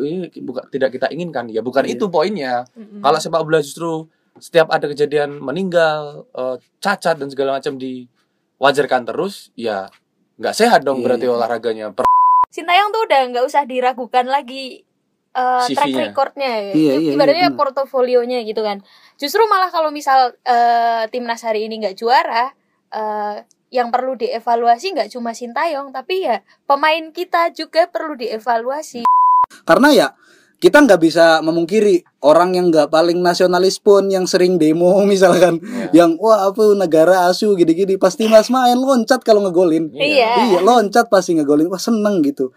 [0.00, 1.94] ini bukan tidak kita inginkan ya bukan Iya.
[1.94, 3.00] itu poinnya Mm-mm.
[3.00, 9.54] kalau sepak bola justru setiap ada kejadian meninggal eh, cacat dan segala macam diwajarkan terus
[9.54, 9.86] ya
[10.36, 11.04] nggak sehat dong Iya.
[11.06, 12.06] berarti olahraganya Per-
[12.50, 14.82] Sintayong tuh udah nggak usah diragukan lagi
[15.34, 16.72] eh, track recordnya ya.
[16.74, 18.82] Iya, iya, ibaratnya iya, portofolionya gitu kan
[19.14, 22.54] justru malah kalau misal eh, timnas hari ini nggak juara
[22.90, 23.42] eh,
[23.74, 29.02] yang perlu dievaluasi nggak cuma Sintayong tapi ya pemain kita juga perlu dievaluasi
[29.62, 30.08] karena ya
[30.64, 35.60] kita nggak bisa memungkiri orang yang nggak paling nasionalis pun yang sering demo misalkan.
[35.92, 36.04] Ya.
[36.04, 38.00] yang wah apa negara asu gini-gini.
[38.00, 39.92] Pasti mas main loncat kalau ngegolin.
[39.92, 40.56] Iya.
[40.56, 40.58] iya.
[40.64, 41.68] Loncat pasti ngegolin.
[41.68, 42.56] Wah seneng gitu.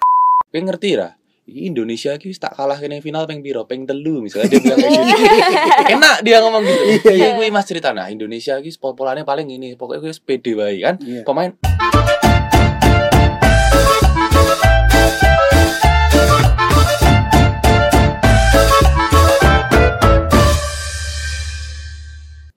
[0.56, 1.12] Pengen ngerti lah
[1.48, 3.64] Indonesia ki wis tak kalah kene final peng piro?
[3.64, 5.24] Peng telu misalnya dia bilang kayak gitu
[5.96, 6.84] enak dia ngomong gitu.
[7.12, 7.28] Iya, iya.
[7.40, 7.96] Gue mas cerita.
[7.96, 9.80] Nah Indonesia ki pol-polannya paling ini.
[9.80, 10.96] Pokoknya gue pede baik kan?
[11.04, 11.28] Iya.
[11.28, 11.52] pemain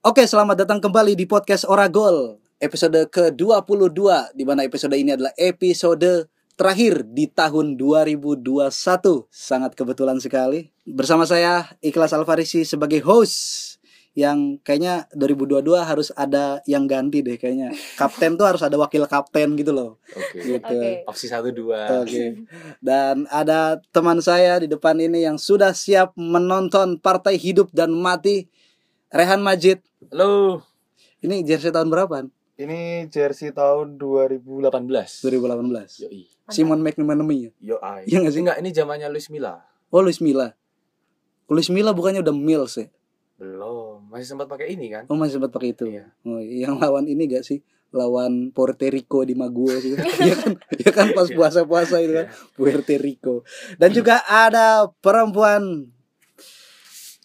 [0.01, 6.25] Oke, selamat datang kembali di podcast Oragol episode ke-22 di mana episode ini adalah episode
[6.57, 8.73] terakhir di tahun 2021.
[9.29, 10.73] Sangat kebetulan sekali.
[10.89, 13.77] Bersama saya Ikhlas Alfarisi sebagai host
[14.17, 17.69] yang kayaknya 2022 harus ada yang ganti deh kayaknya.
[18.01, 20.01] Kapten tuh harus ada wakil kapten gitu loh.
[20.17, 20.64] oke Gitu.
[20.81, 21.05] Oke.
[21.05, 22.48] opsi satu dua Oke.
[22.81, 28.48] Dan ada teman saya di depan ini yang sudah siap menonton partai hidup dan mati.
[29.12, 29.89] Rehan Majid.
[30.11, 30.58] Halo
[31.22, 32.27] Ini jersey tahun berapa?
[32.61, 36.05] ini jersey tahun 2018 2018.
[36.05, 36.28] Yoi.
[36.52, 37.50] Simon McManamy ya?
[37.72, 38.05] Yo ai.
[38.05, 38.42] Iya nggak sih?
[38.44, 39.64] Enggak, ini zamannya Luis Milla.
[39.89, 40.52] Oh Luis Milla.
[41.48, 42.92] Luis Milla bukannya udah Mills ya?
[43.41, 45.08] Belum, masih sempat pakai ini kan?
[45.08, 45.89] Oh masih sempat pakai itu.
[45.89, 46.12] Iya.
[46.28, 47.64] Oh, yang lawan ini gak sih?
[47.97, 49.97] Lawan Puerto Rico di Magua sih.
[50.27, 50.52] Iya kan?
[50.77, 52.28] Ya kan pas puasa-puasa itu kan
[52.61, 53.47] Puerto Rico.
[53.80, 55.89] Dan juga ada perempuan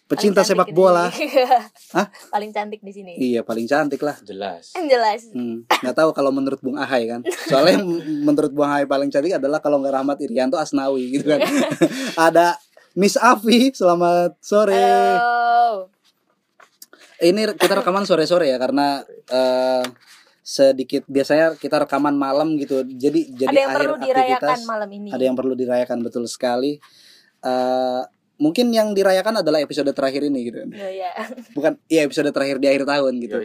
[0.05, 1.09] pecinta Paling sepak bola.
[1.97, 2.07] Hah?
[2.29, 4.13] paling cantik di sini Iya, paling cantik lah.
[4.21, 4.77] Jelas.
[4.77, 7.25] jelas Hmm, nggak tahu kalau menurut Bung Ahai kan.
[7.49, 7.87] Soalnya yang
[8.21, 11.41] menurut Bung Ahai paling cantik adalah kalau nggak Rahmat Irianto Asnawi gitu kan.
[12.29, 12.61] Ada
[12.95, 14.77] Miss Afi, selamat sore.
[14.77, 15.89] halo
[17.19, 19.01] Ini kita rekaman sore-sore ya karena
[19.31, 19.83] eh,
[20.45, 22.85] sedikit biasanya kita rekaman malam gitu.
[22.85, 26.23] Jadi jadi ada yang akhir perlu dirayakan aktivitas malam ini ada yang perlu dirayakan betul
[26.29, 26.77] sekali.
[27.41, 28.01] Eh,
[28.37, 30.65] mungkin yang dirayakan adalah episode terakhir ini gitu.
[30.65, 31.11] Oh, ya.
[31.57, 33.37] Bukan iya episode terakhir di akhir tahun gitu.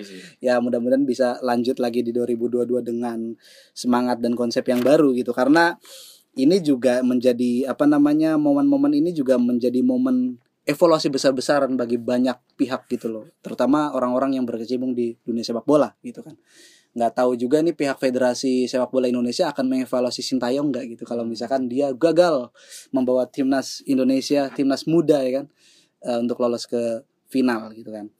[0.42, 3.34] Ya mudah-mudahan bisa lanjut lagi di 2022 dengan
[3.72, 5.78] semangat dan konsep yang baru gitu karena
[6.38, 12.86] ini juga menjadi apa namanya momen-momen ini juga menjadi momen evaluasi besar-besaran bagi banyak pihak
[12.86, 16.38] gitu loh terutama orang-orang yang berkecimpung di dunia sepak bola gitu kan
[16.90, 21.02] nggak tahu juga nih pihak federasi sepak bola Indonesia akan mengevaluasi Sintayong nggak gitu.
[21.06, 22.50] Kalau misalkan dia gagal
[22.90, 25.46] membawa timnas Indonesia timnas muda ya kan
[26.02, 28.10] eh, untuk lolos ke final gitu kan.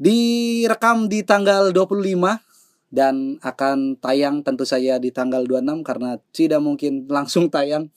[0.00, 2.51] Direkam di tanggal 25
[2.92, 7.88] dan akan tayang tentu saja di tanggal 26 karena tidak mungkin langsung tayang.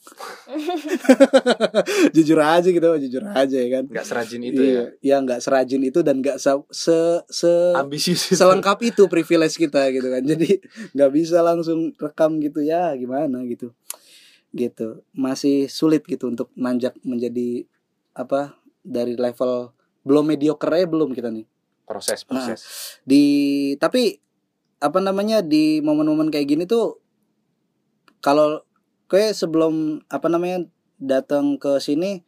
[2.16, 3.84] jujur aja gitu, jujur aja ya kan.
[3.92, 4.84] Enggak serajin itu Iya, ya.
[5.04, 6.96] ya nggak serajin itu dan nggak se se,
[7.28, 8.32] se Ambisius.
[8.32, 8.40] itu.
[8.40, 10.22] selengkap itu privilege kita gitu kan.
[10.24, 10.64] Jadi
[10.96, 13.76] nggak bisa langsung rekam gitu ya gimana gitu.
[14.50, 15.04] Gitu.
[15.12, 17.68] Masih sulit gitu untuk nanjak menjadi
[18.16, 21.44] apa dari level belum mediocre belum kita nih
[21.84, 22.60] Proses, proses.
[23.04, 23.22] di
[23.76, 24.18] tapi
[24.76, 27.00] apa namanya di momen-momen kayak gini tuh
[28.20, 28.66] kalau
[29.06, 30.66] kayak sebelum apa namanya
[30.98, 32.24] datang ke sini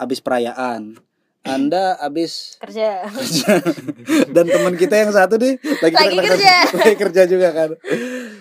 [0.00, 0.96] habis perayaan.
[1.46, 2.32] Anda habis
[2.62, 3.06] kerja.
[4.34, 6.54] Dan teman kita yang satu nih lagi, Lagi kerja kerja.
[6.82, 7.70] lagi kerja juga kan.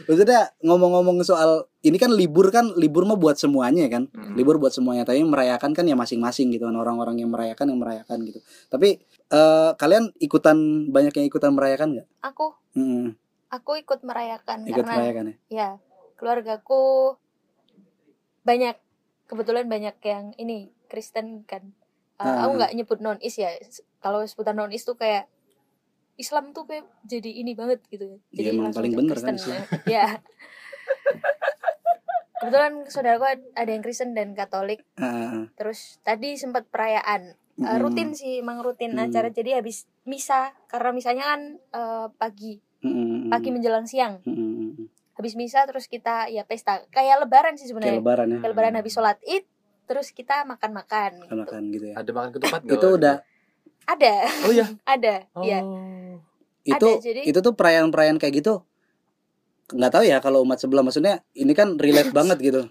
[0.09, 4.09] Maksudnya ngomong-ngomong soal ini kan libur kan libur mah buat semuanya kan.
[4.09, 4.33] Mm.
[4.33, 6.73] libur buat semuanya tapi merayakan kan ya masing-masing gitu kan.
[6.73, 8.41] Orang-orang yang merayakan yang merayakan gitu.
[8.73, 8.97] Tapi
[9.29, 12.07] eh, kalian ikutan banyak yang ikutan merayakan nggak?
[12.25, 12.57] Aku.
[12.73, 13.13] Mm,
[13.55, 15.35] aku ikut merayakan ikut karena merayakan ya?
[15.49, 15.69] ya
[16.15, 17.15] keluargaku
[18.41, 18.75] banyak
[19.25, 21.73] kebetulan banyak yang ini Kristen kan.
[22.15, 22.47] Uh, Ah.
[22.47, 23.51] aku nggak nyebut non is ya
[23.97, 25.27] kalau sebutan non is tuh kayak
[26.15, 29.59] Islam tuh kayak jadi ini banget gitu Iya, emang langsung paling jadi bener kan Kristen.
[29.85, 30.05] ya.
[32.35, 34.83] Kebetulan saudaraku ad- ada yang Kristen dan Katolik.
[34.95, 37.35] Ah, terus tadi sempat perayaan.
[37.55, 39.07] Uh, rutin sih emang rutin Hmm.
[39.07, 39.27] acara.
[39.29, 41.41] Jadi habis misa karena misalnya kan
[41.71, 44.21] uh, pagi mm, mm, pagi menjelang siang.
[44.21, 44.45] Mm, mm,
[44.77, 44.85] mm.
[45.15, 46.83] habis misa terus kita ya pesta.
[46.89, 48.37] Kayak lebaran sih kayak sebenarnya lebaran ya.
[48.39, 49.45] Kayak lebaran habis sholat id
[49.85, 51.95] terus kita makan makan makan makan gitu ya.
[51.97, 52.77] Ada makan ketupat nggak?
[52.77, 53.15] itu udah.
[53.85, 54.15] Ada.
[54.43, 54.65] Oh iya.
[54.93, 55.41] ada Oh.
[55.41, 55.59] ya
[56.65, 58.65] itu Ada, jadi- itu tuh perayaan-perayaan kayak gitu.
[59.65, 62.61] Nggak tahu ya kalau umat sebelah maksudnya ini kan relate banget gitu.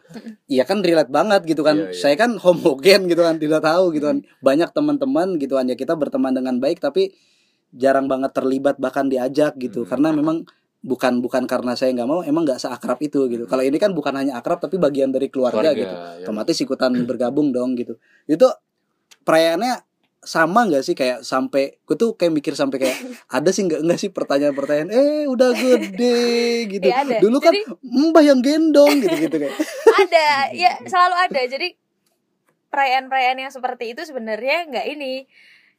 [0.47, 1.75] Iya kan relate banget gitu kan.
[1.79, 1.97] Iya, iya.
[1.97, 4.19] saya kan homogen gitu kan tidak tahu gitu kan.
[4.43, 5.65] Banyak teman-teman gitu kan.
[5.65, 7.15] Ya kita berteman dengan baik tapi
[7.75, 9.83] jarang banget terlibat bahkan diajak gitu.
[9.85, 9.91] Hmm.
[9.91, 10.47] karena memang
[10.85, 13.49] bukan bukan karena saya nggak mau emang nggak seakrab itu gitu.
[13.49, 15.89] Kalau ini kan bukan hanya akrab tapi bagian dari keluarga, gitu.
[15.89, 16.23] ya.
[16.29, 17.97] otomatis ikutan bergabung dong gitu.
[18.29, 18.53] Itu
[19.25, 19.81] perayaannya
[20.21, 20.93] sama nggak sih?
[20.93, 22.97] Kayak sampai gue tuh kayak mikir sampai kayak
[23.33, 26.21] ada sih nggak nggak sih pertanyaan-pertanyaan eh udah gede
[26.77, 26.85] gitu.
[26.85, 27.17] Iya, ada.
[27.17, 29.57] dulu kan Jadi- mbah yang gendong gitu gitu kayak.
[30.05, 30.29] Ada.
[30.53, 31.41] Ya selalu ada.
[31.49, 31.69] Jadi
[32.69, 35.25] perayaan-perayaan yang seperti itu sebenarnya nggak ini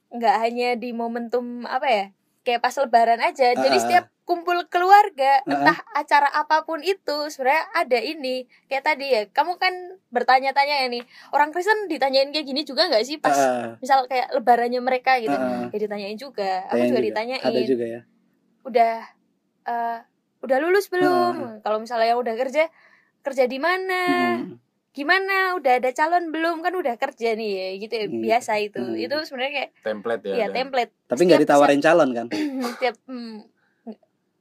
[0.10, 2.06] nggak hanya di momentum apa ya
[2.42, 3.81] kayak pas lebaran aja jadi Ah, ah.
[3.81, 5.50] setiap kumpul keluarga ah.
[5.50, 8.36] entah acara apa pun itu sebenarnya ada ini
[8.66, 9.74] kayak tadi ya kamu kan
[10.10, 14.30] bertanya-tanya ya nih orang Kristen ditanyain kayak gini juga nggak sih pas ah, misal kayak
[14.34, 15.69] lebarannya mereka gitu ah.
[15.69, 17.08] ya ditanyain juga aku juga juga.
[17.10, 18.01] ditanyain ada juga ya
[18.66, 18.96] udah
[19.66, 20.00] eh,
[20.42, 22.69] udah lulus belum kalau misalnya yang udah kerja
[23.22, 24.01] kerja di mana
[24.38, 24.62] Hmm.
[24.96, 28.22] Gimana udah ada calon belum kan udah kerja nih ya gitu ya, Hmm.
[28.22, 28.96] biasa itu Hmm.
[28.98, 30.34] itu sebenarnya kayak template ya.
[30.34, 32.28] ya dan template tapi nggak Setiap- ditawarin calon kan
[32.80, 33.36] tiap hmm,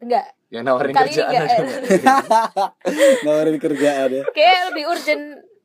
[0.00, 1.64] enggak Yang nawarin Kali ini kerjaan nggak, aja.
[3.26, 5.24] nawarin kerjaan ya kayak lebih urgent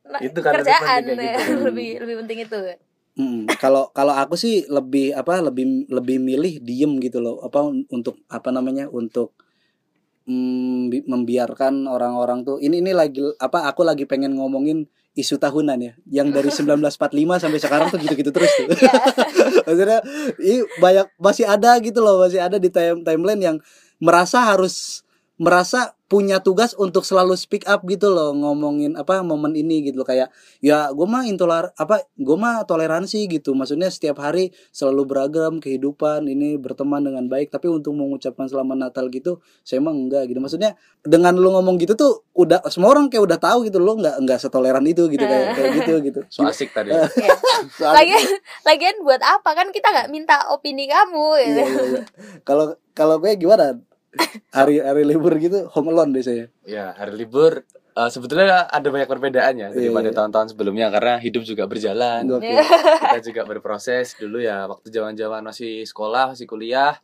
[0.26, 1.14] Itu kan lebih kerjaan ya.
[1.38, 1.54] gitu.
[1.70, 2.60] lebih lebih penting itu
[3.14, 7.84] Mm, kalau kalau aku sih lebih apa lebih lebih milih diem gitu loh apa un-
[7.90, 9.36] untuk apa namanya untuk
[10.30, 14.86] mm, bi- membiarkan orang-orang tuh ini ini lagi apa aku lagi pengen ngomongin
[15.18, 18.70] isu tahunan ya yang dari 1945 sampai sekarang tuh gitu-gitu terus tuh.
[18.78, 18.94] ya
[19.68, 20.00] Maksudnya
[20.40, 23.58] ini banyak masih ada gitu loh, masih ada di time timeline yang
[24.00, 25.04] merasa harus
[25.40, 30.04] merasa punya tugas untuk selalu speak up gitu loh ngomongin apa momen ini gitu loh
[30.04, 35.54] kayak ya gue mah intoler apa gue mah toleransi gitu maksudnya setiap hari selalu beragam
[35.58, 40.42] kehidupan ini berteman dengan baik tapi untuk mengucapkan selamat Natal gitu saya emang enggak gitu
[40.42, 44.20] maksudnya dengan lu ngomong gitu tuh udah semua orang kayak udah tahu gitu lo nggak
[44.20, 46.90] nggak setoleran itu gitu kayak kayak gitu gitu So asik tadi.
[46.98, 47.06] ya.
[47.72, 48.24] Soalnya- lagian
[48.66, 52.02] lagian buat apa kan kita nggak minta opini kamu Iya, gitu iya, iya.
[52.42, 53.78] Kalau kalau gue gimana?
[54.50, 56.50] Hari hari libur gitu home alone biasanya.
[56.66, 57.62] Ya, hari libur
[57.94, 60.16] eh, sebetulnya ada banyak perbedaannya daripada Iya.
[60.18, 62.26] tahun-tahun sebelumnya karena hidup juga berjalan.
[62.26, 62.50] Oke.
[63.06, 66.98] Kita juga berproses dulu ya waktu zaman-zaman masih sekolah, masih kuliah,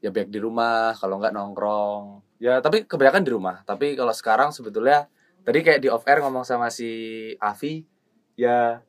[0.00, 2.24] ya baik di rumah, kalau nggak nongkrong.
[2.38, 3.56] Ya, tapi kebanyakan di rumah.
[3.62, 5.06] Tapi kalau sekarang sebetulnya
[5.42, 6.90] tadi kayak di off air ngomong sama si
[7.38, 7.86] Avi,
[8.34, 8.82] ya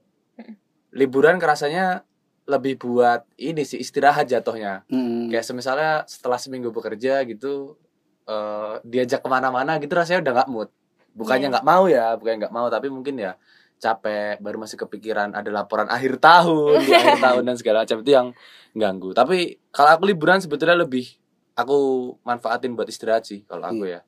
[0.89, 2.01] liburan kerasanya
[2.49, 4.81] lebih buat ini sih istirahat jatuhnya.
[4.89, 5.29] Hmm.
[5.29, 7.77] kayak semisalnya setelah seminggu bekerja gitu
[8.25, 10.69] eh diajak ke mana-mana gitu rasanya udah nggak mood.
[11.13, 11.53] Bukannya Iya.
[11.53, 13.37] nggak mau ya bukannya nggak mau tapi mungkin ya
[13.79, 18.11] capek baru masih kepikiran ada laporan akhir tahun di akhir tahun dan segala macam itu
[18.11, 18.27] yang
[18.73, 19.13] ganggu.
[19.13, 19.37] Tapi
[19.69, 21.05] kalau aku liburan sebetulnya lebih
[21.53, 21.77] aku
[22.23, 24.01] manfaatin buat istirahat sih kalau aku ya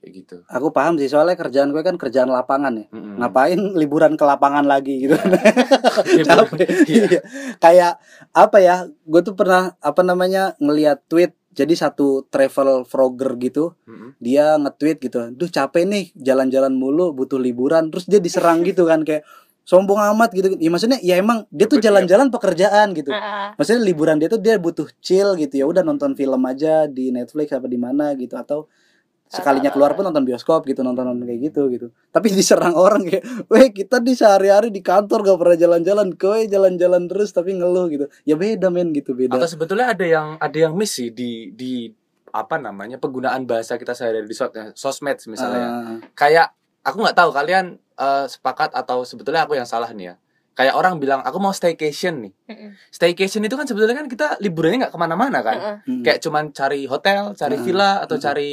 [0.00, 2.86] kayak gitu Aku paham sih soalnya kerjaan gue kan kerjaan lapangan ya.
[2.90, 3.20] Mm-mm.
[3.20, 5.14] Ngapain liburan ke lapangan lagi gitu.
[5.14, 6.68] Iya, Capek.
[6.88, 7.04] Iya.
[7.06, 7.20] Iya.
[7.60, 7.92] Kayak
[8.32, 8.76] apa ya?
[9.04, 14.14] Gue tuh pernah apa namanya ngelihat tweet jadi satu travel vlogger gitu Mm-mm.
[14.22, 19.02] dia nge-tweet gitu duh capek nih jalan-jalan mulu butuh liburan terus dia diserang gitu kan
[19.02, 19.26] kayak
[19.66, 23.48] sombong amat gitu ya maksudnya ya emang dia tuh Betul, jalan-jalan pekerjaan gitu Ah, ah.
[23.58, 27.50] maksudnya liburan dia tuh dia butuh chill gitu ya udah nonton film aja di Netflix
[27.50, 28.70] apa di mana gitu atau
[29.30, 33.22] sekalinya keluar pun nonton bioskop gitu nonton nonton kayak gitu gitu tapi diserang orang kayak
[33.46, 38.04] weh kita di sehari-hari di kantor gak pernah jalan-jalan kowe jalan-jalan terus tapi ngeluh gitu
[38.24, 41.86] ya beda men gitu beda atau sebetulnya ada yang ada yang miss sih di di
[42.28, 45.68] apa namanya penggunaan bahasa kita sehari-hari di sos- sosmed misalnya ya.
[45.68, 46.46] Ah, kayak
[46.82, 47.66] aku nggak tahu kalian
[47.96, 50.14] eh, sepakat atau sebetulnya aku yang salah nih ya
[50.52, 52.70] kayak orang bilang aku mau staycation nih Mm-mm.
[52.88, 55.76] staycation itu kan sebetulnya kan kita liburannya nggak ke mana-mana kan Heeh.
[55.86, 56.02] hmm.
[56.02, 57.64] kayak cuman cari hotel cari Hmm.
[57.64, 58.24] villa atau Hmm.
[58.24, 58.50] cari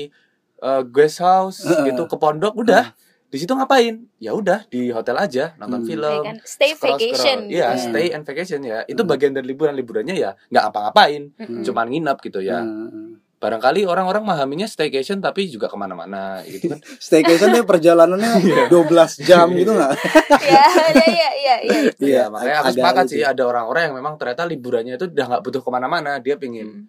[0.60, 1.86] eh, guest house Hmm.
[1.86, 2.94] gitu ke pondok udah
[3.28, 5.90] di situ ngapain ya udah di hotel aja nonton Hmm.
[5.90, 6.38] film Ya kan?
[6.42, 6.96] stay scroll-scroll.
[7.12, 7.92] vacation iya gitu.
[7.92, 9.10] stay and vacation ya itu Hmm.
[9.10, 11.62] bagian dari liburan liburannya ya nggak apa-ngapain Mm-mm.
[11.62, 13.20] cuman nginep gitu ya Hmm.
[13.38, 18.32] barangkali orang-orang memahaminya staycation tapi juga ke mana-mana gitu kan staycation deh perjalanannya
[18.72, 18.90] 12
[19.22, 19.92] jam gitu nggak
[20.48, 24.42] ya ya ya ya ya Iya, makanya aku sepakat sih ada orang-orang yang memang ternyata
[24.44, 26.88] liburannya itu udah nggak butuh ke mana-mana, dia pingin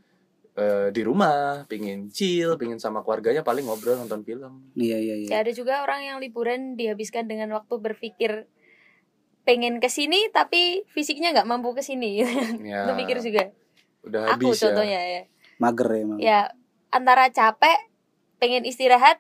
[0.59, 4.75] eh, di rumah, pingin chill, pingin sama keluarganya paling ngobrol nonton film.
[4.75, 8.51] iya iya iya Ya ada juga orang yang liburan dihabiskan dengan waktu berpikir
[9.47, 12.21] pengen ke sini tapi fisiknya nggak mampu ke sini.
[12.61, 13.45] Ya, Itu pikir juga.
[14.03, 14.69] udah Aku habis ya.
[14.69, 15.23] contohnya ya.
[15.59, 16.39] mager ya emang Ya
[16.91, 17.79] antara capek
[18.39, 19.19] pengen istirahat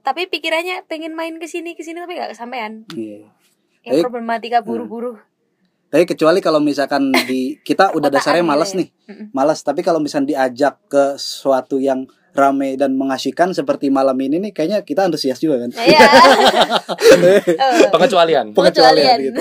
[0.00, 2.84] tapi pikirannya pengen main ke sini ke sini tapi nggak kesampaian.
[2.92, 3.30] iya
[3.80, 4.04] Ya Baik.
[4.04, 5.16] problematika buru-buru.
[5.90, 8.78] Tapi kecuali kalau misalkan di kita udah Otak dasarnya malas ya.
[8.78, 8.88] nih
[9.30, 14.54] malas tapi kalau misalnya diajak ke suatu yang rame dan mengasyikan seperti malam ini nih
[14.54, 15.70] kayaknya kita antusias juga kan.
[15.74, 15.98] Iya.
[17.20, 17.42] Eh,
[17.90, 19.18] pengecualian Pengecualian.
[19.20, 19.40] gitu.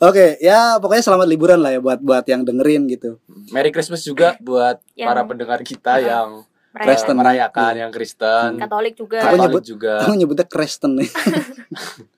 [0.00, 3.22] Oke, ya pokoknya selamat liburan lah ya buat buat yang dengerin gitu.
[3.50, 7.14] Merry Christmas juga buat Yang- para pendengar kita yang Kristen.
[7.14, 9.18] merayakan yang Kristen Katolik juga.
[9.22, 11.06] Katolik nyebut- juga Aku nyebutnya Kristen nih.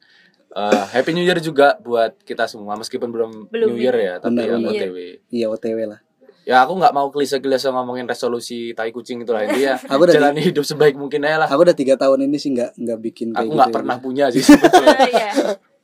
[0.56, 4.40] Eh, Happy New Year juga buat kita semua meskipun belum, Belum New Year ya tapi
[4.40, 4.72] yang benar.
[4.72, 4.96] OTW
[5.28, 6.00] Iya OTW lah.
[6.42, 10.40] ya aku nggak mau klise-klise ngomongin resolusi tai kucing itu lah intinya Aku udah jalani
[10.42, 13.36] hidup sebaik mungkin aja lah Aku udah tiga tahun ini sih nggak nggak bikin kayak
[13.36, 13.74] aku gitu nggak ya.
[13.74, 15.30] pernah punya sih sebetulnya Iya.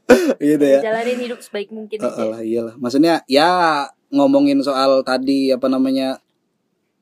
[0.54, 0.80] gitu ya.
[0.82, 2.24] Jalanin hidup sebaik mungkin Heeh aja.
[2.26, 2.74] lah, iyalah.
[2.76, 3.50] Maksudnya ya
[4.08, 6.16] ngomongin soal tadi apa namanya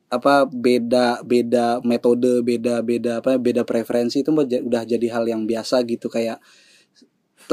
[0.07, 5.79] apa beda beda metode beda beda apa beda preferensi itu udah jadi hal yang biasa
[5.83, 6.43] gitu kayak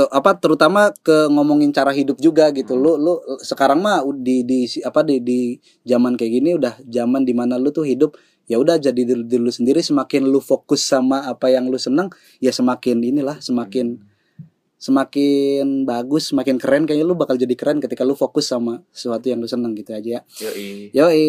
[0.06, 5.02] apa terutama ke ngomongin cara hidup juga gitu lu lu sekarang mah di di apa
[5.02, 5.40] di di
[5.82, 8.14] zaman kayak gini udah zaman di mana lu tuh hidup
[8.46, 12.08] ya udah jadi diri, diri lu sendiri semakin lu fokus sama apa yang lu seneng
[12.38, 13.98] ya semakin inilah semakin
[14.78, 19.42] semakin bagus, semakin keren kayaknya lu bakal jadi keren ketika lu fokus sama sesuatu yang
[19.42, 20.20] lu seneng gitu aja ya.
[20.46, 20.94] Yoi.
[20.94, 21.26] Yoi.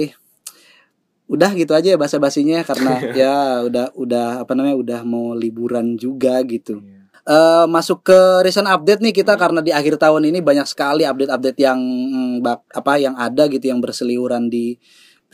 [1.29, 6.37] Udah gitu aja ya basa-basinya karena ya udah udah apa namanya udah mau liburan juga
[6.45, 6.85] gitu.
[7.29, 11.59] Eh masuk ke recent update nih kita karena di akhir tahun ini banyak sekali update-update
[11.61, 14.81] yang mm, bak- apa yang ada gitu yang berseliweran di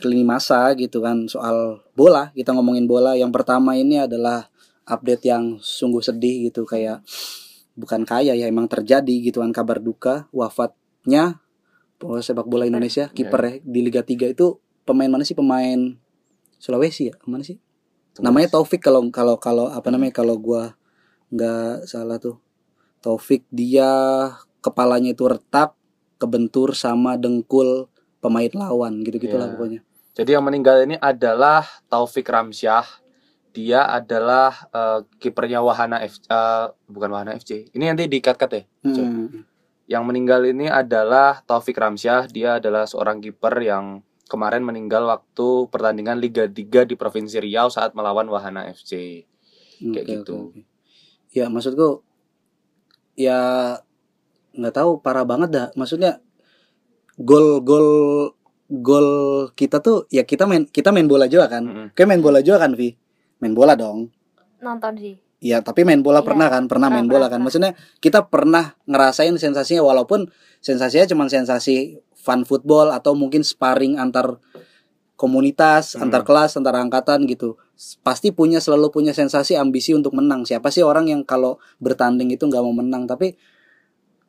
[0.04, 2.28] lini masa gitu kan soal bola.
[2.36, 3.16] Kita ngomongin bola.
[3.16, 4.44] Yang pertama ini adalah
[4.84, 7.00] update yang sungguh sedih gitu kayak
[7.80, 11.40] bukan kaya ya emang terjadi gitu kan kabar duka wafatnya
[11.96, 15.96] pemain sepak bola Indonesia kiper ya di Liga 3 itu pemain mana sih pemain
[16.56, 17.60] Sulawesi ya mana sih
[18.20, 20.72] namanya Taufik kalau kalau kalau apa namanya kalau gua
[21.30, 22.38] nggak salah tuh
[23.02, 23.86] Taufik dia
[24.62, 25.78] kepalanya itu retak
[26.18, 27.86] kebentur sama dengkul
[28.18, 29.54] pemain lawan gitu gitulah Ya.
[29.54, 29.80] pokoknya
[30.16, 31.60] Jadi yang meninggal ini adalah
[31.92, 32.88] Taufik Ramsyah.
[33.52, 37.68] Dia adalah eh, kipernya Wahana F eh, bukan Wahana FC.
[37.76, 38.62] Ini nanti dikat-kat ya.
[38.80, 39.44] Hmm.
[39.84, 42.32] Yang meninggal ini adalah Taufik Ramsyah.
[42.32, 47.92] Dia adalah seorang kiper yang kemarin meninggal waktu pertandingan Liga 3 di Provinsi Riau saat
[47.92, 49.20] melawan Wahana FC.
[49.84, 50.48] Kayak gitu.
[50.48, 50.75] oke, oke.
[51.36, 52.00] Ya maksudku
[53.12, 53.38] ya
[54.56, 55.66] nggak tahu parah banget dah.
[55.76, 56.24] Maksudnya
[57.20, 57.88] gol gol
[58.66, 59.08] gol
[59.52, 61.62] kita tuh ya kita main kita main bola juga kan.
[61.68, 61.86] Mm-mm.
[61.92, 62.96] Kayak main bola juga kan Vi?
[63.44, 64.08] Main bola dong.
[64.64, 65.20] Nonton sih.
[65.36, 66.64] Iya, tapi main bola Iya, pernah kan?
[66.64, 67.40] Pernah pernah, main bola pernah, kan?
[67.44, 70.32] Maksudnya kita pernah ngerasain sensasinya walaupun
[70.64, 74.40] sensasinya cuma sensasi fun football atau mungkin sparring antar
[75.20, 76.08] komunitas, Hmm.
[76.08, 77.60] antar kelas, antar angkatan gitu.
[78.00, 80.48] Pasti punya selalu punya sensasi ambisi untuk menang.
[80.48, 83.04] Siapa sih orang yang kalau bertanding itu nggak mau menang?
[83.04, 83.36] Tapi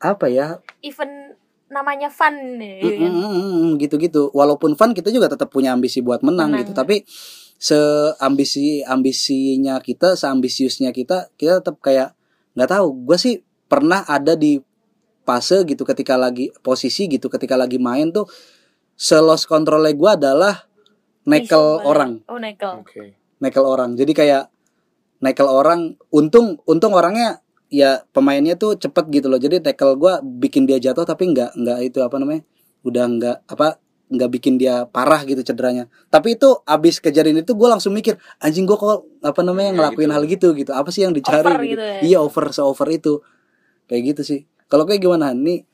[0.04, 0.60] apa ya?
[0.84, 1.36] Even
[1.72, 2.84] namanya fun nih.
[2.84, 4.32] Mm, mm, mm, mm, gitu-gitu.
[4.36, 6.62] Walaupun fun kita juga tetap punya ambisi buat menang, Menang.
[6.64, 6.72] gitu.
[6.76, 7.08] Tapi
[7.58, 12.14] seambisi ambisinya kita, seambisiusnya kita, kita tetap kayak
[12.54, 12.88] nggak tahu.
[13.08, 13.36] Gue sih
[13.68, 14.60] pernah ada di
[15.28, 18.32] fase gitu ketika lagi posisi gitu ketika lagi main tuh
[18.96, 20.56] selos kontrolnya gue adalah
[21.28, 22.80] nekel orang, Oh nekel.
[22.80, 23.17] Oke.
[23.40, 23.94] Nekel orang.
[23.98, 24.50] Jadi kayak
[25.22, 25.96] nekel orang.
[26.14, 29.40] Untung untung orangnya ya pemainnya tuh cepet gitu loh.
[29.42, 32.42] Jadi tackle gua bikin dia jatuh tapi nggak nggak itu apa namanya
[32.88, 33.68] udah nggak apa
[34.08, 35.92] nggak bikin dia parah gitu cederanya.
[36.08, 40.08] Tapi itu abis kejadian itu gue langsung mikir anjing gua kok apa namanya Ya, ngelakuin
[40.08, 40.16] gitu.
[40.16, 40.72] hal gitu gitu.
[40.72, 41.44] Apa sih yang dicari?
[41.44, 41.72] Over gitu.
[41.76, 42.00] gitu ya.
[42.16, 43.20] Iya over se over itu
[43.92, 44.40] kayak gitu sih.
[44.72, 45.68] Kalau kayak gimana nih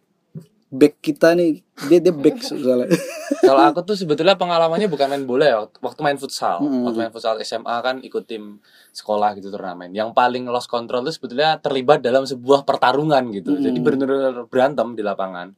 [0.74, 2.90] back kita nih dia dia back soalnya.
[3.44, 6.60] Kalau aku tuh sebetulnya pengalamannya bukan main bola ya, waktu main futsal.
[6.60, 6.84] Mm-mm.
[6.88, 8.60] Waktu main futsal SMA kan ikut tim
[8.92, 9.96] sekolah gitu turnamen.
[9.96, 13.56] Yang paling lost control itu sebetulnya terlibat dalam sebuah pertarungan gitu.
[13.56, 13.64] Mm-mm.
[13.64, 15.56] Jadi benar-benar berantem di lapangan.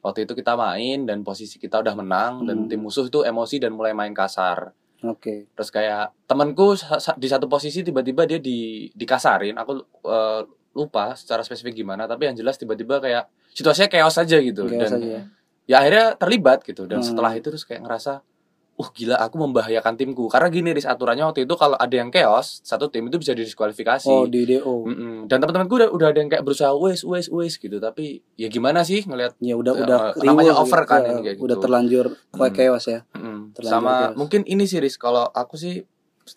[0.00, 2.68] Waktu itu kita main dan posisi kita udah menang dan Mm.
[2.72, 4.72] tim musuh tuh emosi dan mulai main kasar.
[5.04, 5.48] Oke.
[5.52, 6.72] Terus kayak temanku
[7.20, 9.60] di satu posisi tiba-tiba dia di dikasarin.
[9.60, 9.76] Aku
[10.08, 14.64] eh, lupa secara spesifik gimana, tapi yang jelas tiba-tiba kayak situasinya chaos aja gitu.
[14.70, 15.20] Chaos dan aja
[15.70, 15.72] ya.
[15.72, 17.06] ya akhirnya terlibat gitu dan Hmm.
[17.06, 18.26] setelah itu terus kayak ngerasa
[18.72, 22.58] uh gila aku membahayakan timku karena gini Riz aturannya waktu itu kalau ada yang chaos
[22.60, 24.64] satu tim itu bisa didiskualifikasi Oh di DO.
[24.82, 25.14] Mm-mm.
[25.22, 28.80] dan teman-temanku udah udah ada yang kayak berusaha wes wes wes gitu tapi ya gimana
[28.80, 31.62] sih ngelihat Ya udah Ya, udah eh, namanya over kan Ya, ini kayak udah gitu.
[31.62, 32.56] terlanjur kayak Hmm.
[32.56, 33.00] chaos ya.
[33.12, 33.38] mm-mm.
[33.52, 34.16] Terlanjur sama chaos.
[34.16, 35.84] mungkin ini sih Riz kalau aku sih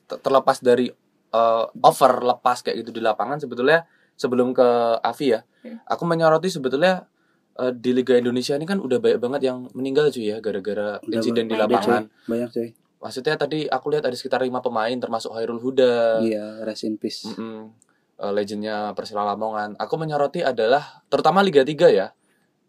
[0.04, 0.92] ter- terlepas dari
[1.32, 4.68] eh, over lepas kayak gitu di lapangan sebetulnya sebelum ke
[5.00, 5.80] Avi ya Hmm.
[5.88, 7.08] aku menyoroti sebetulnya
[7.56, 11.14] eh, di Liga Indonesia ini kan udah banyak banget yang meninggal cuy ya gara-gara Udah
[11.14, 12.70] insiden di banyak, lapangan Banyak cuy.
[12.98, 17.28] Maksudnya tadi aku lihat ada sekitar lima pemain termasuk Hairul Huda, Iya, rest in peace.
[17.28, 17.68] mm-mm,
[18.16, 19.76] eh, legendnya Persela Lamongan.
[19.76, 22.16] Aku menyoroti adalah terutama Liga 3 ya.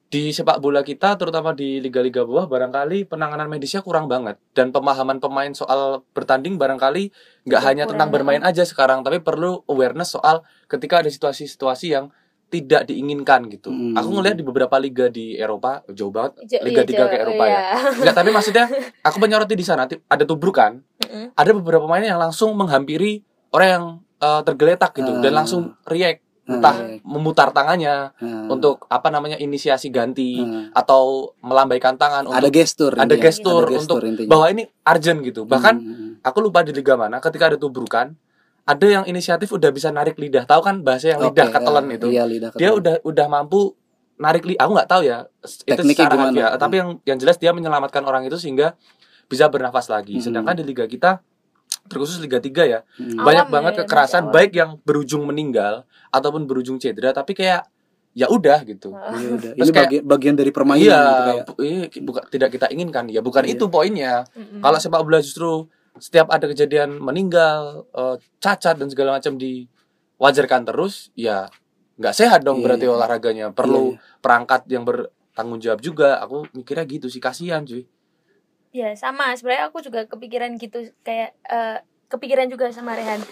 [0.05, 5.19] di sepak bola kita terutama di liga-liga bawah barangkali penanganan medisnya kurang banget dan pemahaman
[5.19, 7.11] pemain soal bertanding barangkali
[7.43, 12.15] nggak Juga hanya tentang bermain aja sekarang tapi perlu awareness soal ketika ada situasi-situasi yang
[12.55, 13.69] tidak diinginkan gitu.
[13.69, 13.93] Hmm.
[13.93, 17.17] Aku ngelihat di beberapa liga di Eropa jauh banget Jo- Liga iya, tiga Jo- ke
[17.19, 17.51] Eropa ya.
[17.51, 17.63] iya.
[17.93, 18.65] Enggak, tapi maksudnya
[19.01, 21.33] aku menyoroti di sana ada tubrukan, Mm-mm.
[21.33, 23.21] ada beberapa pemain yang langsung menghampiri
[23.51, 23.85] orang yang
[24.17, 25.37] eh, tergeletak gitu dan Ah.
[25.37, 27.01] langsung react Ah, entah iya.
[27.03, 30.69] memutar tangannya Nah, untuk apa namanya inisiasi ganti nah.
[30.73, 34.29] atau melambaikan tangan ada untuk gestur ada gestur Ada untuk intinya.
[34.29, 35.43] bahwa ini urgent gitu.
[35.45, 38.13] Bahkan Hmm, aku lupa di liga mana ketika ada tubrukan
[38.65, 40.43] ada yang inisiatif udah bisa narik lidah.
[40.43, 42.07] Tahu kan bahasa yang lidah ketelan ya, itu.
[42.09, 43.77] Iya, lidah Dia udah udah mampu
[44.17, 44.61] narik lidah.
[44.61, 46.29] Aku nggak tahu ya itu Tekniknya secara gimana?
[46.31, 46.51] harfiah.
[46.57, 48.73] Tapi yang yang jelas dia menyelamatkan orang itu sehingga
[49.25, 50.17] bisa bernafas lagi.
[50.17, 50.25] Hmm.
[50.25, 51.21] Sedangkan di liga kita
[51.85, 53.21] terkhusus liga 3 ya Hmm.
[53.21, 54.33] Banyak ya, banget ya, kekerasan awam.
[54.33, 57.69] baik yang berujung meninggal ataupun berujung cedera tapi kayak
[58.13, 58.95] ya udah gitu.
[58.95, 59.51] Iya, udah.
[59.53, 61.45] Terus Ini kayak- bagian, bagian dari permainan iya, gitu, kayak.
[61.45, 63.53] bu- iya, bukan tidak kita inginkan ya bukan Iya.
[63.53, 64.23] itu poinnya.
[64.31, 64.63] Mm-mm.
[64.63, 71.11] Kalau sepak bola justru setiap ada kejadian meninggal, eh, cacat dan segala macam diwajarkan terus,
[71.15, 71.47] ya
[71.95, 72.93] nggak sehat dong Iya, berarti iya.
[72.93, 73.47] olahraganya.
[73.51, 76.19] Perlu Iya, perangkat yang bertanggung jawab juga.
[76.21, 77.87] Aku mikirnya gitu sih kasihan cuy.
[78.75, 81.79] Ya sama sebenarnya aku juga kepikiran gitu kayak eh,
[82.11, 83.23] kepikiran juga sama Rehan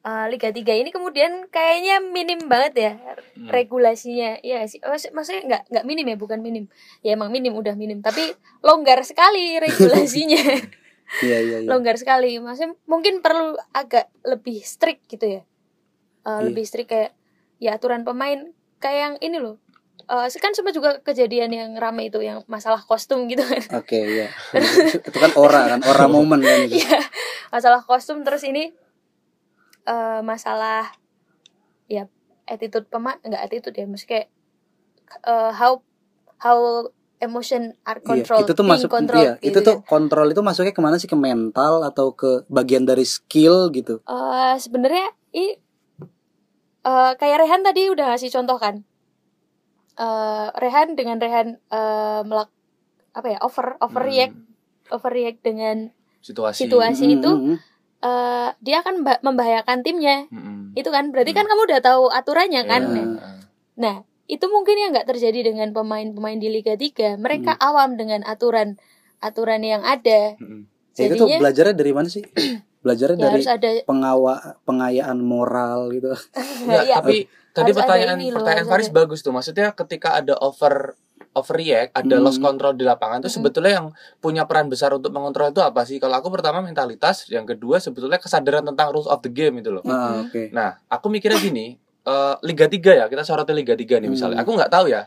[0.00, 2.92] Eh, Liga 3 ini kemudian kayaknya minim banget ya
[3.36, 3.52] Hmm.
[3.52, 6.64] regulasinya ya sih Maksud- maksudnya nggak nggak minim ya bukan minim
[7.04, 8.32] ya emang minim udah minim tapi
[8.64, 10.40] longgar sekali regulasinya
[11.18, 11.68] Iya, iya, iya.
[11.68, 15.42] longgar sekali maksudnya mungkin perlu agak lebih strict gitu ya
[16.20, 16.52] Eh, Iya.
[16.52, 17.10] lebih strict kayak
[17.58, 19.56] ya aturan pemain kayak yang ini loh
[20.10, 24.26] Eh, kan sempat juga kejadian yang rame itu yang masalah kostum gitu kan Oke, iya.
[25.06, 26.78] itu kan ora kan, ora momen kan itu.
[26.82, 26.98] Iya,
[27.54, 28.74] masalah kostum terus ini
[29.86, 30.90] eh masalah
[31.86, 32.10] ya
[32.44, 34.28] attitude pemain enggak attitude ya maksudnya kayak
[35.30, 35.78] eh, how
[36.42, 36.90] how
[37.20, 40.72] emotion are Iya, controlled itu tuh masuk controlled iya, itu gitu tuh kontrol itu masuknya
[40.72, 41.04] ke mana sih?
[41.04, 44.00] Ke mental atau ke bagian dari skill gitu?
[44.02, 45.54] Eh, sebenarnya i
[46.82, 48.82] eh, kayak Rehan tadi udah ngasih contoh kan?
[49.94, 52.48] Eh, Rehan dengan Rehan eh, melak
[53.10, 54.48] apa ya over overreact Hmm,
[54.90, 55.90] overreact dengan
[56.20, 56.64] situasi.
[56.64, 57.56] situasi Hmm, itu hmm, hmm.
[58.00, 60.24] eh, dia akan memba- membahayakan timnya.
[60.28, 60.72] Mm-mm.
[60.72, 61.10] itu kan?
[61.10, 62.82] Berarti kan kamu udah tahu aturannya kan?
[62.86, 63.04] Iya.
[63.76, 63.96] nah
[64.30, 68.78] itu mungkin yang nggak terjadi dengan pemain-pemain di Liga 3 mereka awam dengan aturan
[69.18, 70.70] aturan yang ada Mm-mm.
[70.92, 72.22] Ya, itu tuh jadinya belajarnya dari mana sih
[72.84, 76.14] belajarnya ya dari harus ada pengawa pengayaan moral gitu
[76.64, 77.16] Enggak, ya, tapi
[77.50, 79.34] tadi pertanyaan ini loh, pertanyaan Faris ada- bagus tuh.
[79.34, 80.94] Maksudnya ketika ada over
[81.30, 82.24] overreact, ada Hmm.
[82.24, 83.36] lost control di lapangan itu Mm-mm.
[83.36, 83.86] sebetulnya yang
[84.18, 85.96] punya peran besar untuk mengontrol itu apa sih?
[85.96, 89.82] Kalau aku pertama mentalitas, yang kedua sebetulnya kesadaran tentang rules of the game itu loh.
[89.84, 91.78] ah, Nah, aku mikirnya gini,
[92.10, 94.42] eh, Liga 3 ya, kita soroti Liga 3 nih misalnya.
[94.42, 94.44] Hmm.
[94.44, 95.06] Aku nggak tahu ya.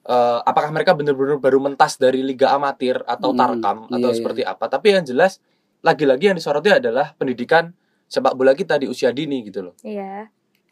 [0.00, 4.16] eh, apakah mereka benar-benar baru mentas dari liga amatir atau Hmm, tarkam atau iya, iya.
[4.16, 4.64] seperti apa?
[4.66, 5.38] Tapi yang jelas
[5.80, 7.72] lagi-lagi yang disoroti adalah pendidikan
[8.04, 10.26] sepak bola kita di usia dini gitu loh iya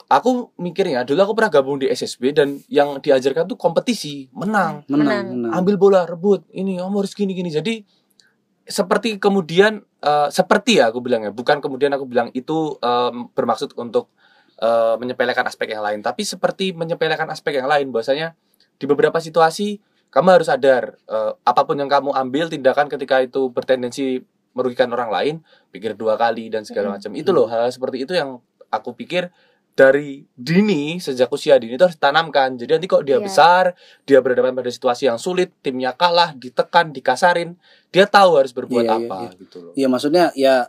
[0.04, 5.06] aku mikirnya dulu aku pernah gabung di SSB dan yang diajarkan tuh kompetisi menang menang,
[5.06, 5.24] Menang.
[5.32, 5.52] menang.
[5.54, 7.84] ambil bola rebut ini kamu harus gini gini jadi
[8.64, 13.72] seperti kemudian eh, seperti ya aku bilang ya bukan kemudian aku bilang itu em, bermaksud
[13.76, 14.12] untuk
[14.58, 16.02] eh, menyepelekan aspek yang lain.
[16.02, 18.34] Tapi seperti menyepelekan aspek yang lain bahwasanya
[18.78, 23.50] di beberapa situasi kamu harus sadar eh, apa pun yang kamu ambil tindakan ketika itu
[23.50, 24.22] bertendensi
[24.56, 25.34] merugikan orang lain
[25.70, 27.14] pikir dua kali dan segala macam.
[27.14, 29.30] Itu loh hal seperti itu yang aku pikir
[29.78, 32.58] dari dini sejak usia dini itu harus ditanamkan.
[32.58, 33.22] Jadi nanti kok dia Iya.
[33.22, 33.64] besar
[34.02, 37.54] dia berhadapan pada situasi yang sulit timnya kalah ditekan dikasarin
[37.94, 39.30] dia tahu harus berbuat Iya, iya, apa iya.
[39.38, 39.72] gitu loh.
[39.78, 40.66] Iya maksudnya ya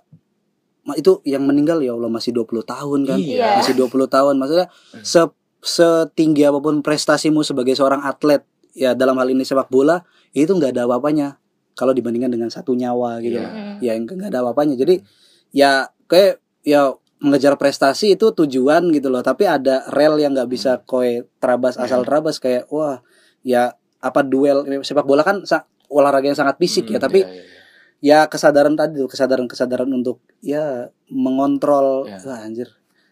[0.95, 3.19] itu yang meninggal ya Allah masih 20 tahun kan.
[3.19, 3.61] Iya.
[3.61, 4.67] Masih 20 tahun maksudnya
[5.03, 5.21] se
[5.59, 9.99] setinggi apa pun prestasimu sebagai seorang atlet ya dalam hal ini sepak bola
[10.31, 11.35] itu nggak ada apa-apanya
[11.75, 13.43] kalau dibandingkan dengan satu nyawa gitu.
[13.43, 13.49] Iya.
[13.51, 13.75] Mm.
[13.83, 14.79] Ya yang nggak ada apa-apanya.
[14.79, 15.03] Jadi
[15.51, 20.79] ya kayak ya mengejar prestasi itu tujuan gitu loh, tapi ada rel yang nggak bisa
[20.87, 23.03] koe terabas asal terabas kayak wah
[23.43, 25.43] ya apa duel sepak bola kan
[25.91, 27.58] olahraga yang sangat fisik ya, Hmm, tapi iya, iya, iya.
[27.99, 32.17] Ya kesadaran tadi tuh kesadaran kesadaran untuk ya mengontrol Ya.
[32.23, 32.69] wah anjir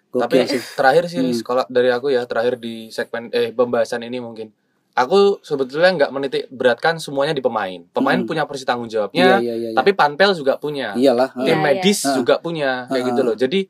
[0.08, 1.36] tapi Gokil sih terakhir sih Hmm.
[1.43, 4.50] Kalau dari aku ya terakhir di segmen eh pembahasan ini mungkin
[4.97, 8.25] aku sebetulnya nggak menitik beratkan semuanya di pemain pemain Hmm.
[8.25, 11.63] punya porsi tanggung iya jawabnya iya iya tapi panpel juga punya iyalah Iya, tim iya.
[11.63, 12.17] medis Ah.
[12.17, 13.36] juga punya kayak gitu loh.
[13.38, 13.69] Jadi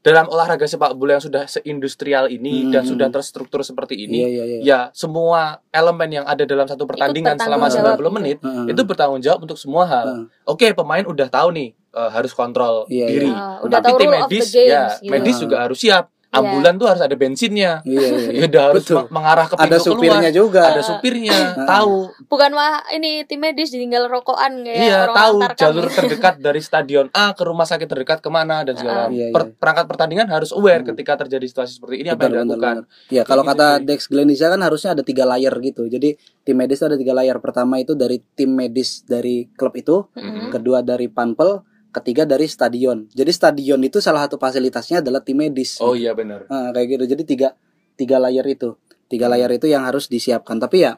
[0.00, 2.70] dalam olahraga sepak bola yang sudah seindustrial ini Hmm.
[2.70, 6.86] dan sudah terstruktur seperti iya ini, iya iya ya semua elemen yang ada dalam satu
[6.86, 8.64] pertandingan selama bertanggung 90 jawab menit Heeh.
[8.68, 10.06] itu bertanggung jawab untuk semua hal.
[10.44, 13.26] Oke, pemain udah tahu nih eh, harus kontrol Iya, diri.
[13.26, 13.34] iya.
[13.34, 15.10] Ah, udah Tapi tahu tim rule of the medis games, ya, gitu.
[15.10, 16.04] medis juga harus siap.
[16.28, 16.44] Iya.
[16.44, 18.30] ambulan tuh harus ada bensinnya Iya, iya, iya.
[18.34, 18.96] ya udah harus Betul.
[18.98, 20.36] me- mengarah ke pintu Ada supirnya keluar.
[20.36, 20.62] juga.
[20.68, 25.84] ada supirnya tahu bukan mah ini tim medis ditinggal rokokan kayak iya orang tahu jalur
[25.84, 25.96] kami.
[25.98, 29.08] terdekat dari stadion A ke rumah sakit terdekat ke mana dan segala Ah.
[29.08, 29.56] Iya, Per- iya.
[29.56, 30.90] perangkat pertandingan harus aware Hmm.
[30.90, 33.08] ketika terjadi situasi seperti ini apa yang dilakukan betul.
[33.08, 33.68] Ya kalau gitu, kata.
[33.80, 35.86] Dex Glenisha kan harusnya ada tiga layer gitu.
[35.86, 36.12] Jadi
[36.42, 37.38] tim medis ada tiga layer.
[37.38, 40.50] Pertama itu dari tim medis dari klub itu, Mm-mm.
[40.50, 41.64] kedua dari panpel,
[41.98, 43.06] ketiga dari stadion.
[43.10, 45.78] Jadi stadion itu salah satu fasilitasnya adalah tim medis.
[45.78, 47.04] oh iya benar Nah, kayak gitu.
[47.14, 47.48] Jadi tiga
[47.94, 50.56] tiga layer itu, tiga layer itu yang harus disiapkan.
[50.56, 50.96] Tapi ya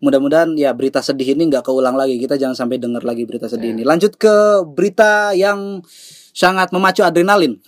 [0.00, 2.16] mudah-mudahan ya berita sedih ini nggak keulang lagi.
[2.16, 3.74] Kita jangan sampai dengar lagi berita sedih Ya.
[3.76, 3.82] ini.
[3.84, 5.84] Lanjut ke berita yang
[6.32, 7.60] sangat memacu adrenalin.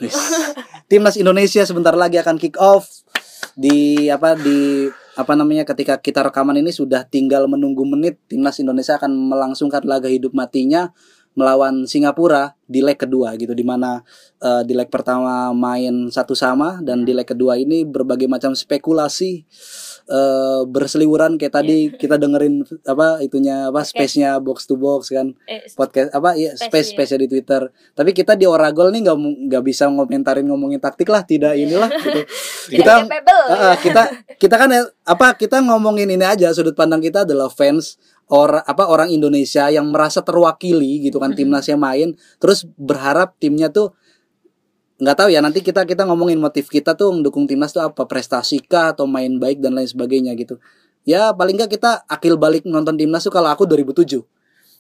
[0.91, 3.05] Timnas Indonesia sebentar lagi akan kick off
[3.53, 8.97] di apa di apa namanya ketika kita rekaman ini sudah tinggal menunggu menit timnas Indonesia
[8.97, 10.89] akan melangsungkan laga hidup matinya
[11.33, 14.01] melawan Singapura di leg kedua gitu di mana
[14.39, 19.45] eh, di leg pertama main satu sama dan di leg kedua ini berbagai macam spekulasi
[20.09, 23.93] eh, berseliweran kayak tadi kita dengerin apa itunya apa Podcast.
[23.93, 27.69] space-nya box to box kan Eh, podcast apa ya Space, space di Twitter.
[27.93, 29.19] Tapi kita di Oragol nih nggak
[29.53, 31.65] nggak bisa ngomentarin ngomongin taktik lah, tidak Iya.
[31.67, 32.21] inilah gitu.
[32.79, 34.03] kita capable ah, kita
[34.39, 37.99] kita kan ya, apa kita ngomongin ini aja sudut pandang kita adalah fans
[38.33, 43.93] orang apa orang Indonesia yang merasa terwakili gitu kan timnasnya main terus berharap timnya tuh
[45.03, 48.63] nggak tahu ya nanti kita kita ngomongin motif kita tuh mendukung timnas tuh apa prestasi
[48.63, 50.63] kah atau main baik dan lain sebagainya gitu.
[51.03, 54.23] Ya paling nggak kita akil balik nonton timnas tuh kalau aku 2007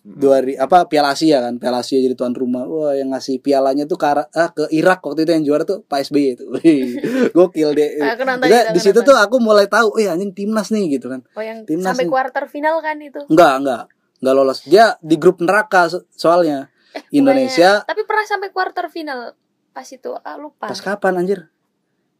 [0.02, 2.66] dua ri- apa Piala Asia kan Piala Asia jadi tuan rumah.
[2.66, 6.10] Wah yang ngasih pialanya tuh ke ah, ke Irak waktu itu yang juara tuh Pak
[6.10, 6.44] SBY itu.
[7.36, 7.90] Gokil deh.
[7.96, 11.22] Juga, di situ tuh aku mulai tahu oh ya anjing timnas nih gitu kan.
[11.32, 12.12] Oh yang Timnas sampai nih.
[12.12, 13.20] quarter final kan itu?
[13.26, 13.82] Enggak enggak.
[14.18, 14.58] Enggak lolos.
[14.64, 16.66] Dia di grup neraka so- soalnya.
[16.92, 19.32] Eh, Indonesia bukannya- tapi pernah sampai quarter final
[19.72, 20.12] pas itu?
[20.18, 20.68] Ah lupa.
[20.68, 21.48] Pas kapan anjir?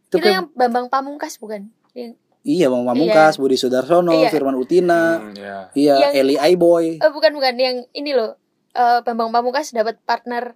[0.09, 1.69] Itu, itu kan yang Bambang Pamungkas bukan?
[1.93, 4.29] Yang iya Bang Pamungkas Budi Sudarsono Iya.
[4.29, 5.59] Firman Utina Hmm, ya.
[5.73, 8.35] iya Yang- Eli Aiboy eh, bukan bukan yang ini loh
[8.71, 10.55] eh, Bambang Pamungkas dapat partner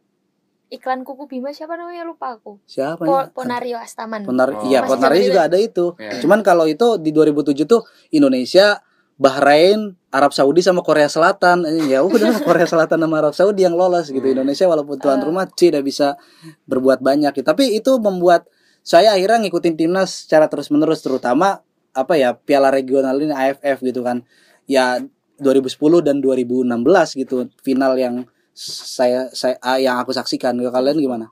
[0.66, 4.66] iklan kuku Bima siapa namanya lupa aku siapa Po- ya Ponario Astaman Ponar Oh.
[4.66, 5.46] iya Masih Ponario juga itu.
[5.46, 6.10] ada itu Ya.
[6.18, 8.82] Cuman kalau itu di 2007 tuh Indonesia,
[9.16, 11.64] Bahrain, Arab Saudi sama Korea Selatan.
[11.64, 14.20] Eh, Ya udah Korea Selatan sama Arab Saudi yang lolos gitu.
[14.20, 14.34] Hmm.
[14.36, 15.24] Indonesia walaupun tuan Ah.
[15.24, 16.18] rumah tidak bisa
[16.64, 17.32] berbuat banyak.
[17.32, 18.44] Tapi itu membuat
[18.82, 21.62] saya akhirnya ngikutin timnas secara terus-menerus terutama
[21.96, 24.20] apa ya Piala Regional ini AFF gitu kan.
[24.68, 25.00] Ya
[25.40, 26.68] 2010 dan 2016
[27.16, 30.56] gitu final yang saya saya ah, yang aku saksikan.
[30.56, 31.26] Kalau Kalian gimana?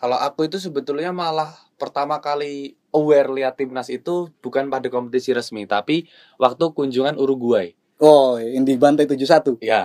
[0.00, 5.68] Kalau aku itu sebetulnya malah pertama kali aware lihat timnas itu bukan pada kompetisi resmi,
[5.68, 6.08] tapi
[6.40, 7.76] waktu kunjungan Uruguay.
[8.00, 9.60] Oh, yang dibantai 7-1.
[9.60, 9.84] Ya,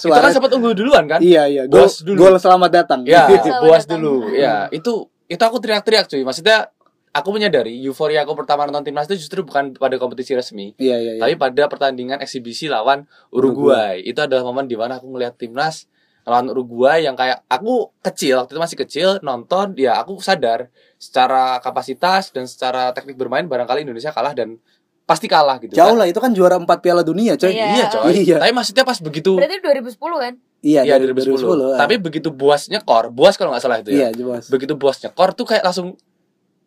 [0.00, 1.20] itu kan sempat unggul duluan kan?
[1.20, 2.16] Iya iya, gol Bos dulu.
[2.16, 3.00] gol selamat datang.
[3.04, 4.00] Ya, Selamat buas datang.
[4.00, 4.32] dulu.
[4.32, 6.24] Ya, itu itu aku teriak-teriak cuy.
[6.24, 6.72] Maksudnya
[7.10, 11.12] aku menyadari euforia aku pertama nonton timnas itu justru bukan pada kompetisi resmi, Iya iya
[11.18, 11.22] iya.
[11.22, 13.98] tapi pada pertandingan eksibisi lawan Uruguay.
[14.06, 15.90] Itu adalah momen di mana aku ngelihat timnas
[16.22, 20.68] lawan Uruguay yang kayak aku kecil waktu itu masih kecil nonton ya aku sadar
[21.00, 24.60] secara kapasitas dan secara teknik bermain barangkali Indonesia kalah dan
[25.08, 25.98] pasti kalah gitu Jauh kan.
[25.98, 27.50] lah itu kan juara 4 Piala Dunia, coy.
[27.50, 27.66] Iya.
[27.74, 28.14] Iya coy.
[28.22, 28.36] Iya.
[28.38, 31.40] Tapi maksudnya pas begitu berarti 2010 kan Iya, Iya dari 2010.
[31.40, 31.80] 2010.
[31.80, 34.20] Tapi begitu buas nyekor, buas kalau nggak salah itu iya, ya.
[34.20, 34.52] jelas.
[34.52, 35.96] Begitu buas nyekor tuh kayak langsung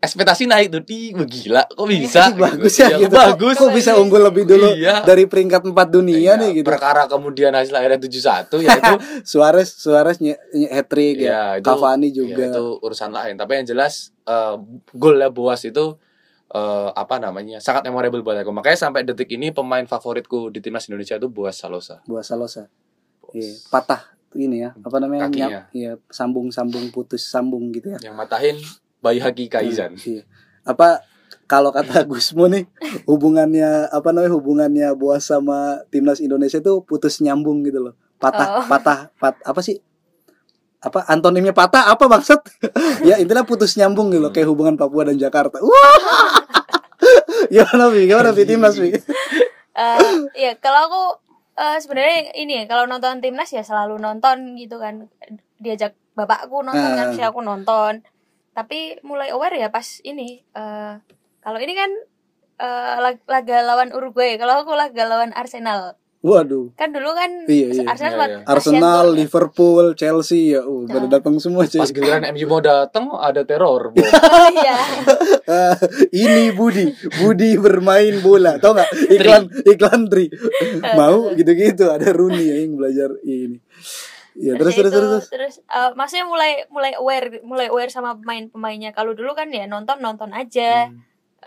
[0.03, 0.83] ekspektasi naik tuh.
[0.83, 2.35] Ih, gila, kok bisa?
[2.35, 2.83] bagus Gitu.
[2.83, 3.15] ya Iya, gitu.
[3.15, 3.55] Bagus.
[3.55, 4.99] Kok bisa unggul lebih dulu Iya.
[5.01, 6.67] dari peringkat 4 dunia Iya, nih gitu.
[6.67, 8.93] Perkara kemudian hasil akhirnya 7-1 ya itu
[9.31, 10.19] Suarez Suarez
[10.69, 11.55] hat trick ya.
[11.55, 12.43] ya, itu Cavani ya, juga.
[12.51, 13.39] itu urusan lain.
[13.39, 14.55] Tapi yang jelas eh,
[14.91, 15.95] golnya Boas itu
[16.49, 17.57] eh, apa namanya?
[17.57, 18.51] sangat memorable buat aku.
[18.51, 22.03] Makanya sampai detik ini pemain favoritku di timnas Indonesia itu Boas Salosa.
[22.03, 22.67] Buah Salosa.
[23.23, 23.33] Boas.
[23.33, 24.03] Iya, patah
[24.35, 24.75] ini ya.
[24.75, 25.31] Apa namanya?
[25.31, 25.61] Kakinya.
[25.71, 27.99] Iya, sambung-sambung putus sambung gitu ya.
[28.03, 28.57] Yang matahin
[29.03, 29.99] Bayi Haki Kaizan.
[29.99, 30.23] Iya.
[30.63, 31.03] Apa
[31.43, 32.63] kalau kata Gusmo nih
[33.03, 37.93] hubungannya apa namanya hubungannya Boas sama timnas Indonesia tuh putus nyambung gitu loh.
[38.15, 38.65] Patah Oh.
[38.65, 39.83] patah pat apa sih?
[40.79, 42.39] Apa antonimnya patah apa maksud?
[43.07, 45.59] ya intinya putus nyambung gitu loh kayak hubungan Papua dan Jakarta.
[45.59, 46.39] Wah.
[47.51, 48.07] Gimana Bi?
[48.07, 48.95] Gimana Bi timnas Bi?
[49.73, 49.99] Eh,
[50.37, 51.03] ya kalau aku
[51.55, 55.11] eh, sebenarnya ini ya kalau nonton timnas ya selalu nonton gitu kan
[55.57, 57.13] diajak bapakku nonton kan Ah.
[57.13, 58.05] si aku nonton
[58.53, 60.93] tapi mulai aware ya pas ini eh,
[61.39, 61.91] kalau ini kan
[62.55, 66.71] eh, lag- laga lawan Uruguay kalau aku laga lawan Arsenal Waduh.
[66.73, 67.83] kan dulu kan Iya, iya.
[67.85, 68.37] Arsenal Iya, iya.
[68.39, 69.17] Asian Arsenal, Tour.
[69.19, 71.11] Liverpool, Chelsea ya, uh, pada Ah.
[71.11, 71.83] datang semua cuy.
[71.83, 73.91] Pas giliran MU mau datang ada teror.
[73.91, 73.99] Bom.
[74.55, 74.77] iya
[75.43, 75.75] Ah,
[76.15, 76.87] ini Budi,
[77.19, 78.87] Budi bermain bola, tau nggak?
[79.11, 80.31] Iklan iklan tri,
[80.95, 83.59] mau gitu-gitu ada Rooney ya yang belajar ini.
[84.35, 85.25] Ya terus terus itu, terus, terus.
[85.29, 89.99] terus eh, maksudnya mulai mulai aware mulai aware sama pemain-pemainnya kalau dulu kan ya nonton
[89.99, 91.01] nonton aja Hmm.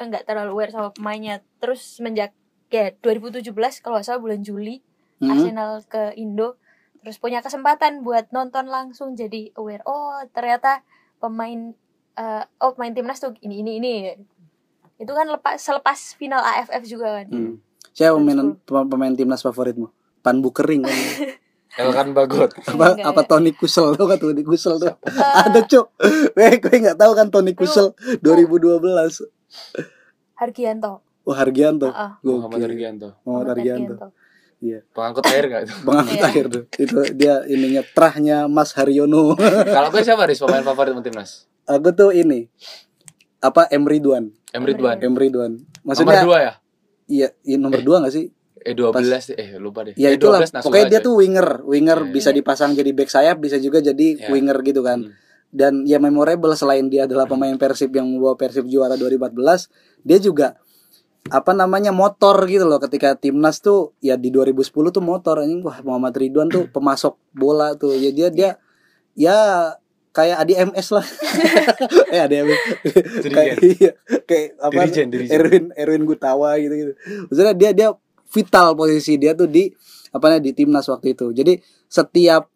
[0.07, 2.31] nggak terlalu aware sama pemainnya terus semenjak
[2.67, 4.85] ya 2017 kalau nggak salah bulan Juli
[5.17, 5.33] Hmm.
[5.33, 6.61] Arsenal ke Indo
[7.01, 10.85] terus punya kesempatan buat nonton langsung jadi aware oh ternyata
[11.17, 11.73] pemain
[12.15, 13.95] eh, oh pemain timnas tuh ini ini ini
[14.97, 17.55] itu kan lepas selepas final AFF juga kan Hmm.
[17.91, 19.89] Siapa pemain pem- pemain timnas favoritmu?
[20.21, 20.93] Pan Bukering kan.
[21.77, 22.51] Elkan Bagot.
[22.73, 24.89] apa apa Tony Kusel tuh kan Tony Kusel tuh.
[24.89, 24.97] Eh,
[25.45, 25.87] Ada cuk.
[26.33, 29.29] Weh, gue nggak tahu kan Tony Kusel 2012.
[30.37, 31.91] Hargianto Oh Hargianto.
[31.91, 32.11] Heeh.
[32.23, 32.67] Muhammad Gokil.
[32.71, 33.09] Hargianto.
[33.27, 33.95] Muhammad Hargianto.
[34.57, 34.81] Iya.
[34.89, 35.75] Pengangkut air gak itu?
[35.83, 36.27] Pengangkut Iya.
[36.31, 36.65] air tuh.
[36.79, 39.35] Itu dia ininya trahnya Mas Haryono.
[39.77, 41.45] Kalau gue siapa Riz pemain favorit timnas?
[41.67, 42.47] Aku tuh ini
[43.43, 44.31] apa Emri Duan.
[44.55, 44.97] Emre Duan.
[45.03, 45.61] Emri Duan.
[45.61, 46.53] Nomor Maksudnya dua ya?
[47.07, 48.31] iya, iya nomor dua gak sih?
[48.67, 49.95] Eh 12 eh lupa deh.
[49.95, 50.43] Ya eh, itulah.
[50.43, 52.11] 12 Nasuha Pokoknya dia tuh winger, winger Iya.
[52.11, 54.27] bisa dipasang jadi back sayap, bisa juga jadi Iya.
[54.35, 55.07] winger gitu kan.
[55.07, 55.15] Hmm.
[55.55, 59.71] Dan ya memorable selain dia adalah pemain Persib yang membawa Persib juara 2014,
[60.03, 60.59] dia juga
[61.27, 65.83] apa namanya motor gitu loh ketika timnas tuh ya di 2010 tuh motor anjing wah
[65.83, 68.51] Muhammad Ridwan tuh pemasok bola tuh ya dia dia
[69.19, 69.39] ya
[70.15, 71.07] kayak Adi MS lah
[72.15, 72.63] eh Adi MS
[73.27, 73.91] kayak iya,
[74.23, 75.35] kayak apa Dirijen, dirijen.
[75.35, 76.93] Erwin Erwin Gutawa gitu gitu
[77.27, 77.89] maksudnya dia dia
[78.31, 79.71] vital posisi dia tuh di
[80.15, 82.49] apa namanya di timnas waktu itu jadi setiap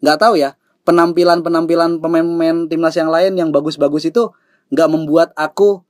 [0.00, 0.54] nggak tahu ya
[0.86, 4.32] penampilan penampilan pemain-pemain timnas yang lain yang bagus-bagus itu
[4.72, 5.84] nggak membuat aku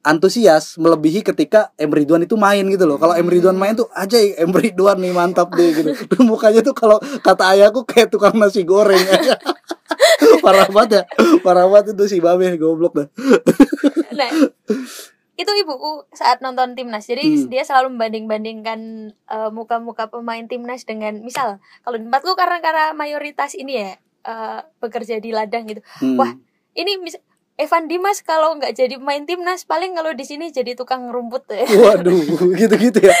[0.00, 2.96] antusias melebihi ketika Emre Ridwan itu main gitu loh.
[2.96, 5.92] Kalau Emre Ridwan main tuh aja Emre Ridwan nih mantap deh gitu.
[6.08, 9.36] Terus mukanya tuh kalau kata ayahku kayak tukang nasi goreng aja.
[10.44, 11.02] parah banget ya.
[11.44, 13.08] Parah banget itu si Babe goblok dah.
[14.16, 14.30] nah
[15.40, 17.48] itu ibuku saat nonton timnas jadi Hmm.
[17.48, 18.80] dia selalu membanding-bandingkan
[19.16, 23.90] eh, muka-muka pemain timnas dengan misal kalau di tempatku karena karena mayoritas ini ya
[24.28, 26.20] eh, bekerja di ladang gitu Hmm.
[26.20, 26.36] Wah,
[26.76, 27.16] ini mis
[27.60, 31.68] Evan Dimas kalau nggak jadi pemain timnas paling kalau di sini jadi tukang rumput ya.
[31.68, 32.16] Waduh,
[32.60, 33.12] gitu-gitu ya.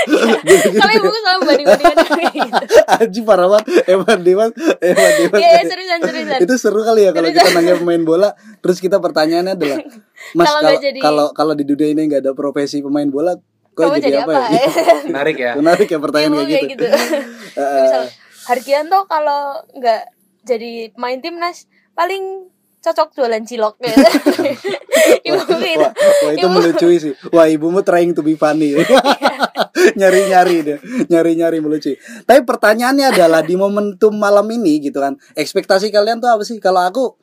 [0.72, 2.62] Kalau ibuku selalu banding-bandingkan gitu.
[2.88, 4.50] Anjing parah banget Evan Dimas,
[4.80, 5.38] Evan Dimas.
[5.38, 6.38] Iya, seriusan seriusan.
[6.40, 9.78] itu seru kali ya kalau kita nanya pemain bola terus kita pertanyaannya adalah
[10.36, 13.36] Mas Kalau kalau jadi- kalau kalau di dunia ini nggak ada profesi pemain bola
[13.70, 14.64] kau Kamu jadi, apa, ya?
[15.12, 15.52] Menarik ya.
[15.54, 16.84] Menarik ya pertanyaan Ibu kayak gitu.
[16.86, 18.02] Eh, misal
[18.40, 20.02] Hargianto kalau nggak
[20.42, 22.48] jadi pemain timnas paling
[22.80, 23.94] cocok jualan cilok ya.
[25.24, 25.84] Ibuku gitu.
[25.84, 25.92] Wah,
[26.24, 27.12] wah itu melucui sih.
[27.30, 28.74] Wah ibumu trying to be funny.
[30.00, 31.96] Nyari-nyari deh, nyari-nyari melucu.
[32.24, 36.60] Tapi pertanyaannya adalah di momentum malam ini gitu kan, ekspektasi kalian tuh apa sih?
[36.60, 37.16] Kalau aku,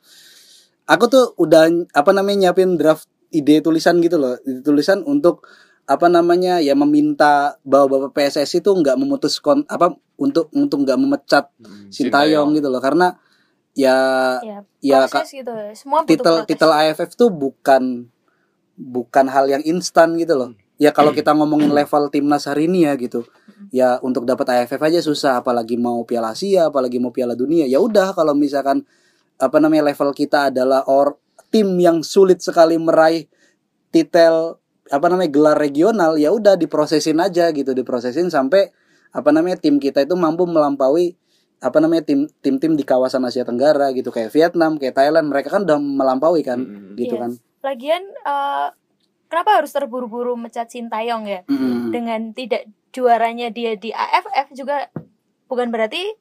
[0.86, 5.46] aku tuh udah apa namanya nyiapin draft ide tulisan gitu loh, ide tulisan untuk
[5.88, 10.98] apa namanya ya meminta bahwa bapak PSSI itu nggak memutus kon apa untuk untuk nggak
[11.00, 13.16] memecat Hmm, Sintayong gitu loh karena
[13.78, 13.98] ya
[14.42, 15.54] Ya, Ya, proses gitu.
[15.78, 16.48] Semua butuh titel proses.
[16.50, 18.10] titel AFF tuh bukan
[18.74, 20.50] bukan hal yang instan gitu loh.
[20.78, 23.26] Ya kalau kita ngomongin level timnas hari ini ya gitu.
[23.74, 27.66] Ya untuk dapat AFF aja susah apalagi mau Piala Asia, apalagi mau Piala Dunia.
[27.66, 28.86] Ya udah kalau misalkan
[29.38, 31.18] apa namanya level kita adalah or
[31.50, 33.26] tim yang sulit sekali meraih
[33.90, 38.70] titel apa namanya gelar regional ya udah diprosesin aja gitu, diprosesin sampai
[39.10, 41.18] apa namanya tim kita itu mampu melampaui
[41.58, 45.62] apa namanya tim tim-tim di kawasan Asia Tenggara gitu kayak Vietnam, kayak Thailand, mereka kan
[45.62, 46.94] udah melampaui kan Hmm.
[46.94, 47.22] gitu Iya.
[47.26, 47.30] kan.
[47.60, 48.68] Lagian eh,
[49.26, 51.40] kenapa harus terburu-buru mecat Sintayong ya?
[51.44, 51.90] Mm.
[51.90, 54.86] Dengan tidak juaranya dia di AFF juga
[55.44, 56.14] bukan berarti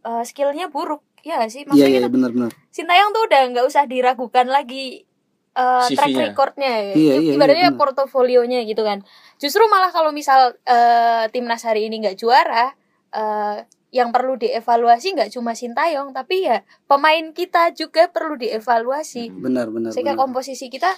[0.00, 1.02] eh, skillnya buruk.
[1.22, 2.50] Ya sih, Iya maksudnya iya kita benar-benar.
[2.68, 5.06] Sintayong tuh udah nggak usah diragukan lagi
[5.52, 6.94] eh, track recordnya ya.
[6.94, 7.80] Iya, iya, ibaratnya iya, benar.
[7.92, 9.04] portofolionya gitu kan
[9.36, 12.72] justru malah kalau misal eh, timnas hari ini nggak juara
[13.12, 13.56] eh,
[13.92, 19.92] yang perlu dievaluasi nggak cuma Sintayong tapi ya pemain kita juga perlu dievaluasi Benar benar.
[19.92, 20.24] sehingga benar.
[20.24, 20.88] komposisi kita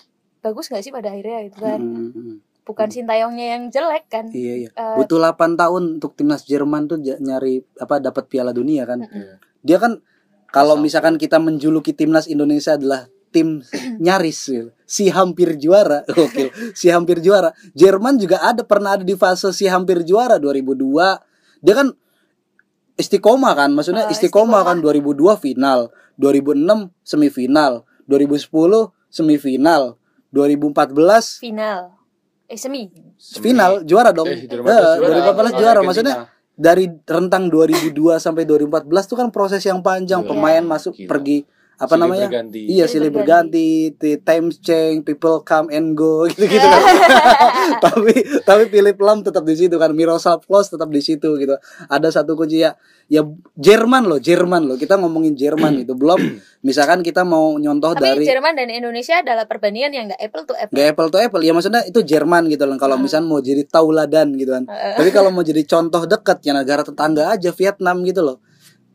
[0.41, 2.37] bagus nggak sih pada akhirnya gitu kan Mm, mm, mm.
[2.63, 4.71] bukan Sintayongnya yang jelek kan Iya iya.
[4.73, 9.03] Eh, Butuh 8 tahun untuk timnas Jerman tuh nyari apa dapat Piala Dunia kan.
[9.05, 9.37] Iya.
[9.61, 9.99] Dia kan
[10.49, 13.59] kalau misalkan kita menjuluki timnas Indonesia adalah tim
[13.99, 14.71] nyaris gitu.
[14.87, 16.07] si hampir juara.
[16.25, 17.51] Oke, si hampir juara.
[17.75, 21.59] Jerman juga ada pernah ada di fase si hampir juara 2002.
[21.59, 21.91] Dia kan
[22.95, 24.63] istiqomah kan, maksudnya Ah, istiqomah, istiqomah.
[24.65, 25.79] kan 2002 final,
[26.15, 29.99] 2006 semifinal, 2010 semifinal,
[30.31, 31.95] 2014 final
[32.45, 32.91] eh semi
[33.41, 34.29] final juara dong.
[34.29, 35.01] Eh, Eh, 2014 juara.
[35.01, 35.83] 2014 juara Argentina.
[35.83, 36.15] maksudnya
[36.55, 40.29] dari rentang 2002 sampai 2014 itu kan proses yang panjang Iya.
[40.29, 41.09] pemain masuk Gila.
[41.09, 41.39] pergi
[41.85, 42.27] apa Silih namanya?
[42.27, 42.61] berganti.
[42.65, 46.83] Iya, silih Silih berganti, the times change, people come and go gitu-gitu kan.
[47.85, 51.55] tapi tapi Philip Lam tetap di situ kan, Miroslav Klose tetap di situ gitu.
[51.87, 52.73] Ada satu kunci ya
[53.07, 53.21] ya
[53.55, 54.77] Jerman loh, Jerman loh.
[54.77, 55.93] Kita ngomongin Jerman gitu.
[55.93, 56.17] Belum
[56.67, 60.55] misalkan kita mau nyontoh Tapi dari Jerman dan Indonesia adalah perbandingan yang nggak apple to
[60.55, 60.73] apple.
[60.73, 63.05] Gak apple to apple ya maksudnya itu Jerman gitu loh kalau Hmm.
[63.05, 64.97] misalnya mau jadi tauladan gitu kan Heeh.
[64.97, 68.37] tapi kalau mau jadi contoh dekat ya negara tetangga aja Vietnam gitu loh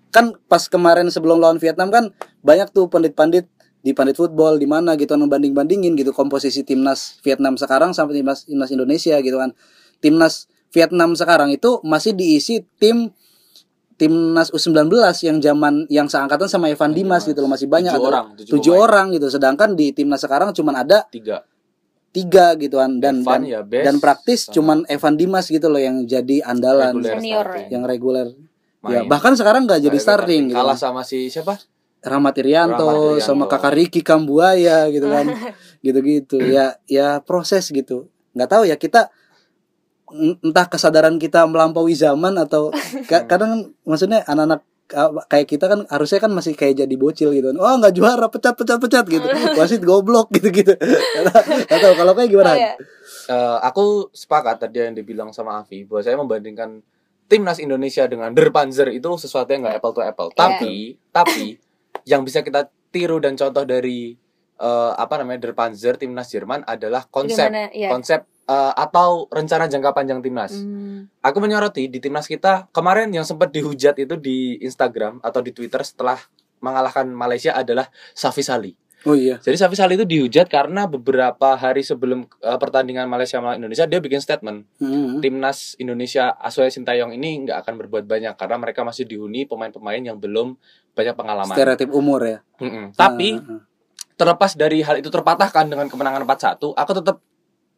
[0.09, 2.09] kan pas kemarin sebelum lawan Vietnam kan
[2.41, 3.45] banyak tuh pandit-pandit
[3.79, 8.19] di pandit football di mana gitu kan membanding bandingin gitu komposisi timnas Vietnam sekarang sampai
[8.19, 9.55] timnas timnas Indonesia gitu kan.
[10.03, 13.15] Timnas Vietnam sekarang itu masih diisi tim
[13.99, 14.87] timnas U19
[15.27, 18.73] yang zaman yang seangkatan sama Evan Dimas gitu loh masih banyak Tujuh ada orang, tujuh
[18.75, 19.27] orang gitu.
[19.27, 21.43] Sedangkan di timnas sekarang cuman ada tiga.
[22.15, 22.99] tiga gitu kan.
[23.03, 24.55] Dan Evan, dan, ya, dan praktis sama.
[24.55, 26.99] cuman Evan Dimas gitu loh yang jadi andalan.
[27.67, 28.27] Yang reguler
[28.79, 28.91] Main.
[28.95, 30.79] ya bahkan sekarang nggak jadi starting gitu kalah kan.
[30.79, 31.59] sama si siapa?
[31.99, 35.27] Rahmat Irianto sama kakak Ricky Kambuaya gitu kan.
[35.85, 36.39] Gitu-gitu.
[36.39, 38.07] Ya ya proses gitu.
[38.31, 39.11] Nggak tahu ya kita
[40.15, 42.71] en- entah kesadaran kita melampaui zaman atau
[43.11, 44.63] ka- kadang kan maksudnya anak-anak
[44.95, 47.51] uh, kayak kita kan harusnya kan masih kayak jadi bocil gitu.
[47.59, 49.27] Oh nggak juara pecat pecat pecat gitu.
[49.59, 52.51] Wasit goblok gitu gitu nggak tahu kalau kayak gimana?
[52.51, 52.73] Oh, ya.
[53.29, 56.81] Eh, aku sepakat tadi yang dibilang sama Avi bahwa saya membandingkan
[57.29, 60.29] timnas Indonesia dengan Der Panzer itu sesuatu yang nggak apple to apple.
[60.33, 60.37] Iya.
[60.41, 60.75] Tapi
[61.13, 61.45] tapi
[62.09, 64.17] yang bisa kita tiru dan contoh dari
[64.57, 67.69] eh, apa namanya Der Panzer timnas Jerman adalah konsep Gimana?
[67.69, 67.93] Ya.
[67.93, 70.57] konsep eh, atau rencana jangka panjang timnas.
[70.57, 71.05] Hmm.
[71.21, 75.85] Aku menyoroti di timnas kita kemarin yang sempat dihujat itu di Instagram atau di Twitter
[75.85, 76.17] setelah
[76.59, 78.75] mengalahkan Malaysia adalah Safi Sali.
[79.01, 83.57] Oh iya Jadi Safi Sali itu dihujat karena beberapa hari sebelum eh, pertandingan Malaysia melawan
[83.57, 85.19] Indonesia dia bikin statement Hmm.
[85.19, 90.15] timnas Indonesia Asuhe Sintayong ini nggak akan berbuat banyak karena mereka masih dihuni pemain-pemain yang
[90.15, 90.55] belum
[90.91, 91.55] banyak pengalaman.
[91.55, 92.91] stereotip umur ya Mm-mm.
[92.91, 93.63] Tapi ah,
[94.15, 97.23] terlepas dari hal itu terpatahkan dengan kemenangan 4-1, aku tetap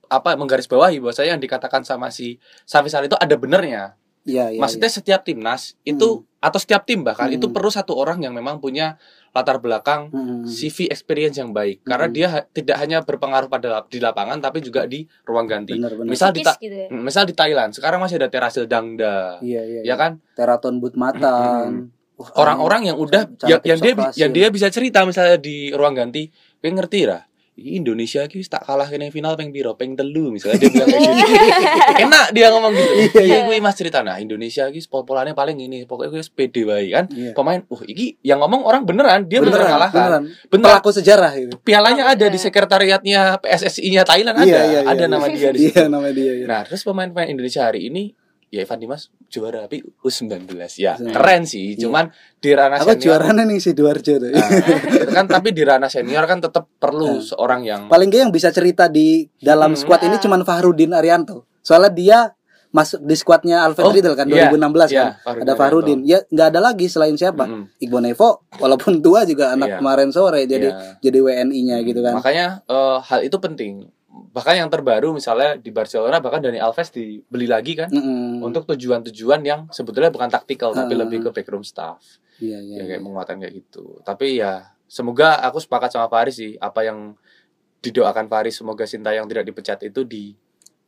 [0.07, 3.93] apa menggarisbawahi bahwa saya yang dikatakan sama si Safi Sali itu ada benernya.
[4.21, 7.38] iya iya Maksudnya setiap timnas itu atau setiap tim bahkan Hmm.
[7.38, 8.97] itu perlu satu orang yang memang punya
[9.30, 10.43] latar belakang Hmm.
[10.43, 12.15] CV experience yang baik karena Hmm.
[12.17, 15.77] dia ha- tidak hanya berpengaruh pada di lapangan tapi juga di ruang ganti.
[15.77, 16.88] benar benar Misal di Psikis Ta- gitu ya.
[16.89, 20.17] Hmm, misal di Thailand sekarang masih ada Terasil Dangda, iya iya ya kan?
[20.34, 25.01] teraton but matan Wah, Orang-orang yang udah Cara yang, yang dia yang dia bisa cerita
[25.04, 27.25] misalnya di ruang ganti, gue ngerti lah.
[27.62, 30.89] "Ih, Indonesia ki wis tak kalah kene final peng piro peng telu misalnya dia bilang
[30.89, 31.34] kayak gitu.
[32.10, 32.91] Enak dia ngomong gitu.
[33.21, 36.88] Iya, Iya, gue mas cerita nah Indonesia ki pol-polannya paling ini, pokoknya gue pede bae
[36.89, 37.06] kan.
[37.08, 37.32] Iya.
[37.38, 40.02] Pemain, uh iki yang ngomong orang beneran, dia beneran, beneran kalahkan.
[40.02, 40.65] beneran Bener.
[40.65, 42.34] pelaku sejarah itu Pialanya ada Iya.
[42.34, 44.47] di sekretariatnya PSSI-nya Thailand ada.
[44.47, 45.12] Iya, iya, iya, ada iya.
[45.12, 45.78] nama dia di situ.
[45.78, 46.34] iya namanya dia.
[46.50, 48.17] Nah, terus pemain-pemain Indonesia hari ini
[48.51, 50.43] ya Evan Dimas juara tapi U19
[50.75, 50.93] ya.
[50.93, 50.93] Iya.
[51.09, 51.87] Keren sih, Iya.
[51.87, 54.47] cuman di ranah apa senior juaranya nih si Duarjo tuh Nah,
[55.09, 57.23] kan tapi di ranah senior kan tetap perlu Nah.
[57.23, 59.79] seorang yang paling gak yang bisa cerita di dalam Hmm.
[59.79, 60.21] squad ini Ah.
[60.21, 62.19] cuman Fahrudin Arianto soalnya dia
[62.69, 66.19] masuk di squadnya Alfred Oh, Riedel kan iya, 2016 iya, kan Fahrudin ada Fahrudin ya
[66.25, 67.63] nggak ada lagi selain siapa Mm-mm.
[67.79, 69.77] Iqbal Nevo walaupun tua juga anak Iya.
[69.77, 70.99] kemarin sore jadi Iya.
[70.99, 73.87] jadi WNI-nya gitu kan Makanya eh, hal itu penting.
[74.29, 78.41] Bahkan yang terbaru misalnya di Barcelona bahkan Dani Alves dibeli lagi kan Mm-mm.
[78.41, 80.99] untuk tujuan-tujuan yang sebetulnya bukan taktikal tapi Ah.
[81.01, 81.97] lebih ke backroom staff.
[82.38, 82.84] iya iya ya iya.
[82.89, 84.01] kayak menguatkan kayak gitu.
[84.01, 87.13] Tapi ya semoga aku sepakat sama Faris sih apa yang
[87.79, 90.01] didoakan Faris semoga Sintayong tidak dipecat itu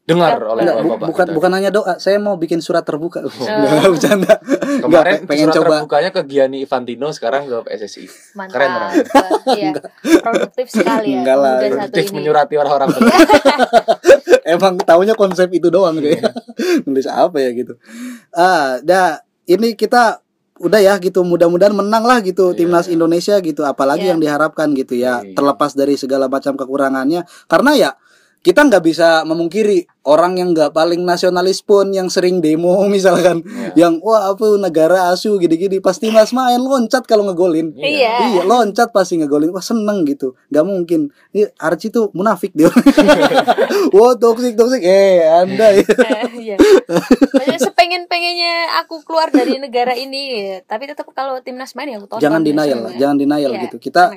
[0.05, 1.33] Enggak, oleh Enggak, bu- bapak-bapak bukan kita.
[1.33, 4.35] bukan hanya doa saya mau bikin surat terbuka Nggak, bercanda
[4.83, 8.03] Kemarin Nggak, pengen surat coba terbukanya ke Gianni Infantino sekarang ke PSSI.
[8.33, 8.51] Mantap.
[8.51, 8.93] Keren, orang.
[9.49, 9.71] Iya.
[10.19, 11.17] Produktif sekali ya.
[11.17, 12.15] Enggak lah, Produktif ini.
[12.17, 12.89] menyurati orang-orang
[14.45, 16.35] emang taunya konsep itu doang kayak
[16.85, 17.73] nulis apa ya gitu
[18.31, 20.19] ah dah ini kita
[20.55, 22.57] udah ya gitu mudah-mudahan menang lah gitu Iya.
[22.57, 24.09] timnas Indonesia gitu apalagi Iya.
[24.09, 25.31] yang diharapkan gitu ya Iya.
[25.33, 27.89] terlepas dari segala macam kekurangannya karena ya
[28.43, 33.87] kita nggak bisa memungkiri orang yang nggak paling nasionalis pun yang sering demo misalkan Iya.
[33.87, 38.13] yang wah apa negara asu gini-gini pasti mas main loncat kalau ngegolin Iya.
[38.29, 39.49] Iya, loncat pasti ngegolin.
[39.49, 40.35] Wah, seneng gitu.
[40.49, 41.07] Gak mungkin.
[41.31, 42.67] Ini Archie tuh munafik dia.
[43.95, 44.83] Wah, toksik toksik.
[44.83, 45.87] Eh, Anda ya.
[45.87, 46.55] Eh, Iya.
[46.59, 48.53] Maksudnya sepengen-pengennya
[48.83, 52.23] aku keluar dari negara ini, tapi tetap kalau timnas main ya aku tonton.
[52.23, 53.61] Jangan denial lah, jangan denial Iya.
[53.67, 53.77] gitu.
[53.79, 54.11] Kita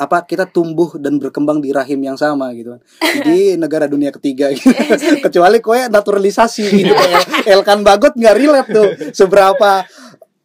[0.00, 2.80] apa kita tumbuh dan berkembang di rahim yang sama gitu kan.
[3.22, 4.72] Di negara dunia ketiga gitu.
[5.20, 9.84] Kecuali kowe naturalisasi gitu kayak Elkan Bagot nggak relate tuh seberapa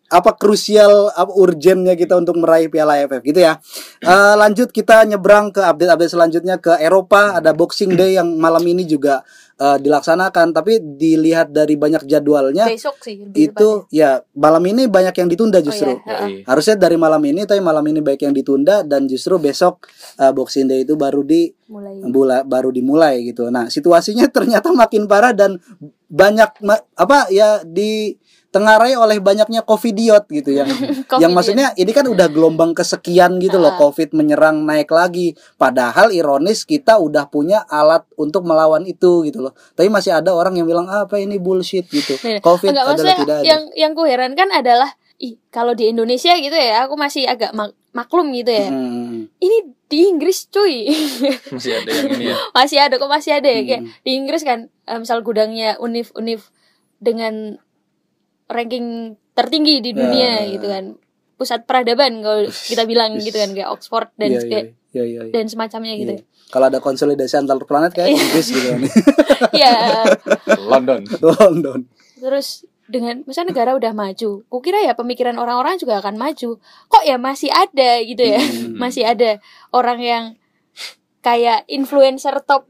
[0.08, 3.60] apa krusial apa urgennya kita untuk meraih Piala AFF gitu ya.
[4.00, 8.88] Eh, lanjut kita nyebrang ke update-update selanjutnya ke Eropa ada Boxing Day yang malam ini
[8.88, 9.24] juga
[9.58, 15.30] eh, dilaksanakan tapi dilihat dari banyak jadwalnya besok sih itu ya malam ini banyak yang
[15.30, 16.42] ditunda justru Oh, iya.
[16.42, 16.42] Yoi.
[16.46, 20.70] harusnya dari malam ini tapi malam ini baik yang ditunda dan justru besok eh, Boxing
[20.70, 21.50] Day itu baru di.
[21.68, 23.48] Mulai bula- baru dimulai gitu.
[23.48, 25.60] Nah, situasinya ternyata makin parah dan
[26.08, 30.68] banyak ma- apa ya ditengarai oleh banyaknya covidiot gitu yang
[31.06, 31.36] Covid yang ya.
[31.36, 33.78] maksudnya ini kan udah gelombang kesekian gitu loh Ah.
[33.78, 35.36] covid menyerang naik lagi.
[35.56, 39.54] Padahal ironis kita udah punya alat untuk melawan itu gitu loh.
[39.74, 42.16] Tapi masih ada orang yang bilang "Ah, apa ini bullshit gitu.
[42.22, 43.44] Nih, Covid Enggak adalah tidak ada.
[43.44, 47.50] yang yang kuherankan adalah ih kalau di Indonesia gitu ya aku masih agak
[47.98, 48.70] maklum gitu ya.
[48.70, 49.26] Hmm.
[49.36, 50.86] Ini di Inggris cuy.
[51.56, 52.36] Masih ada yang ini ya.
[52.58, 53.92] masih ada kok masih ada ya kayak Hmm.
[54.00, 56.46] di Inggris kan eh, misal gudangnya univ-univ
[56.98, 57.58] dengan
[58.48, 58.88] ranking
[59.34, 60.52] tertinggi di dunia Ya.
[60.52, 60.86] gitu kan.
[61.36, 65.22] Pusat peradaban kalau kita bilang gitu kan kayak Oxford dan Iya, iya, kayak- iya, iya,
[65.24, 65.32] iya.
[65.32, 66.14] dan semacamnya gitu.
[66.16, 66.24] Iya.
[66.48, 68.82] Kalau ada konsolidasi antar planet kayak Inggris gitu kan.
[69.52, 69.74] Iya.
[70.60, 71.02] London.
[71.20, 71.80] London.
[72.18, 76.58] Terus dengan misalnya negara udah maju, kukira ya pemikiran orang-orang juga akan maju.
[76.88, 78.40] Kok ya masih ada gitu ya?
[78.40, 78.76] Hmm.
[78.82, 80.24] Masih ada orang yang
[81.20, 82.66] kayak influencer top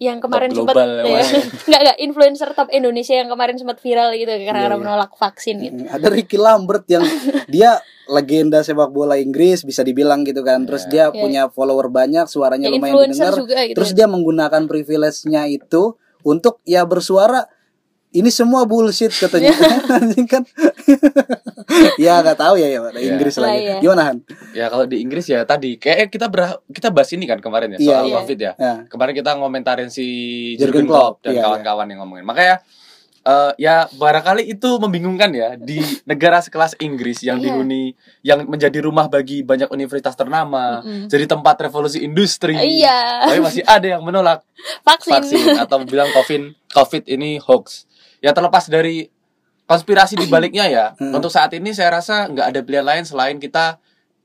[0.00, 1.20] yang kemarin Top sempat ya,
[1.68, 4.80] nggak nggak influencer top Indonesia yang kemarin sempat viral gitu karena Iya, iya.
[4.80, 5.76] menolak vaksin gitu.
[5.92, 7.04] Ada Ricky Lambert yang
[7.52, 7.76] dia
[8.08, 10.64] legenda sepak bola Inggris bisa dibilang gitu kan.
[10.64, 11.12] Terus dia Iya.
[11.12, 11.20] Iya.
[11.20, 13.34] punya follower banyak, suaranya Ya, lumayan didengar.
[13.36, 13.76] gitu.
[13.76, 17.44] Terus dia menggunakan privilege-nya itu untuk ya bersuara
[18.12, 19.54] ini semua bullshit katanya.
[19.96, 20.42] Anjing kan.
[22.02, 23.14] ya nggak tahu ya ya Iya.
[23.14, 23.62] Inggris Lah, lagi.
[23.62, 23.76] iya.
[23.78, 24.16] Gimana Han?
[24.52, 27.78] Ya kalau di Inggris ya tadi kayak kita berah kita bahas ini kan kemarin ya
[27.78, 28.14] Iya, soal iya.
[28.18, 28.52] Covid ya.
[28.56, 28.72] Ya.
[28.86, 30.06] Kemarin kita ngomentarin si
[30.56, 32.26] Jurgen Klopp Klopp, dan iya, kawan-kawan yang ngomongin.
[32.26, 32.56] Makanya
[33.20, 37.52] eh, ya barangkali itu membingungkan ya di negara sekelas Inggris yang Iya.
[37.52, 37.92] dihuni
[38.24, 41.06] yang menjadi rumah bagi banyak universitas ternama, Mm-mm.
[41.06, 42.56] jadi tempat revolusi industri.
[42.56, 44.40] Iya, Tapi masih ada yang menolak
[44.82, 45.12] vaksin.
[45.14, 46.42] vaksin atau bilang COVID
[46.72, 47.86] COVID ini hoax.
[48.20, 49.08] Ya terlepas dari
[49.64, 51.16] konspirasi di baliknya ya, Hmm.
[51.16, 53.80] untuk saat ini saya rasa nggak ada pilihan lain selain kita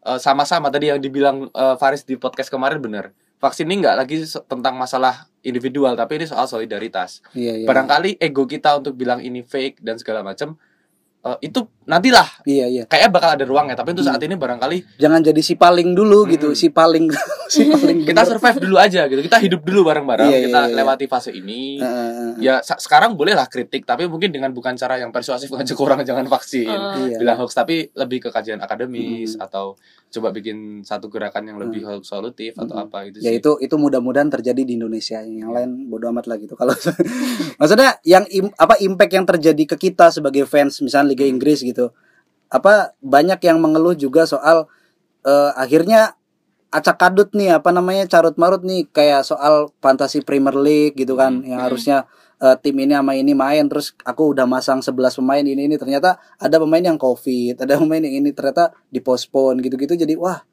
[0.06, 3.14] eh, sama-sama tadi yang dibilang eh, Faris di podcast kemarin benar.
[3.40, 7.20] Vaksin ini nggak lagi tentang masalah individual, tapi ini soal solidaritas.
[7.36, 7.68] Iya, iya.
[7.68, 10.56] Barangkali ego kita untuk bilang ini fake dan segala macam
[11.24, 12.84] eh, itu nantilah Iya, iya.
[12.84, 13.74] kayaknya bakal ada ruangnya.
[13.74, 14.12] Tapi untuk Hmm.
[14.12, 16.58] saat ini barangkali Jangan jadi si paling dulu gitu, Mm-mm.
[16.58, 17.06] si paling
[17.48, 19.20] si paling kita survive dulu aja gitu.
[19.20, 20.26] Kita hidup dulu bareng-bareng.
[20.26, 20.76] Iya, iya, kita iya.
[20.76, 21.78] lewati fase ini.
[21.78, 22.38] Eh.
[22.38, 26.68] ya sekarang bolehlah kritik tapi mungkin dengan bukan cara yang persuasif ngajak orang jangan vaksin
[26.68, 27.18] Eh, Iya.
[27.18, 29.42] bilang hoax tapi lebih ke kajian akademis Mm.
[29.42, 29.80] atau
[30.10, 32.84] coba bikin satu gerakan yang lebih hoax solutif atau Mm.
[32.84, 36.38] apa gitu ya sih itu itu mudah-mudahan terjadi di Indonesia yang lain bodo amat lah
[36.38, 36.72] gitu kalau
[37.56, 41.75] maksudnya yang im- apa impact yang terjadi ke kita sebagai fans misalnya Liga Inggris gitu
[42.48, 44.70] apa banyak yang mengeluh juga soal
[45.22, 46.14] eh, akhirnya
[46.70, 51.40] acak kadut nih apa namanya carut marut nih kayak soal fantasi Premier League gitu kan
[51.40, 51.48] Hmm.
[51.48, 51.68] yang Hmm.
[51.68, 51.98] harusnya
[52.36, 56.20] eh, tim ini sama ini main terus aku udah masang 11 pemain ini ini ternyata
[56.36, 60.44] ada pemain yang covid ada pemain yang ini ternyata dipospon gitu-gitu jadi wah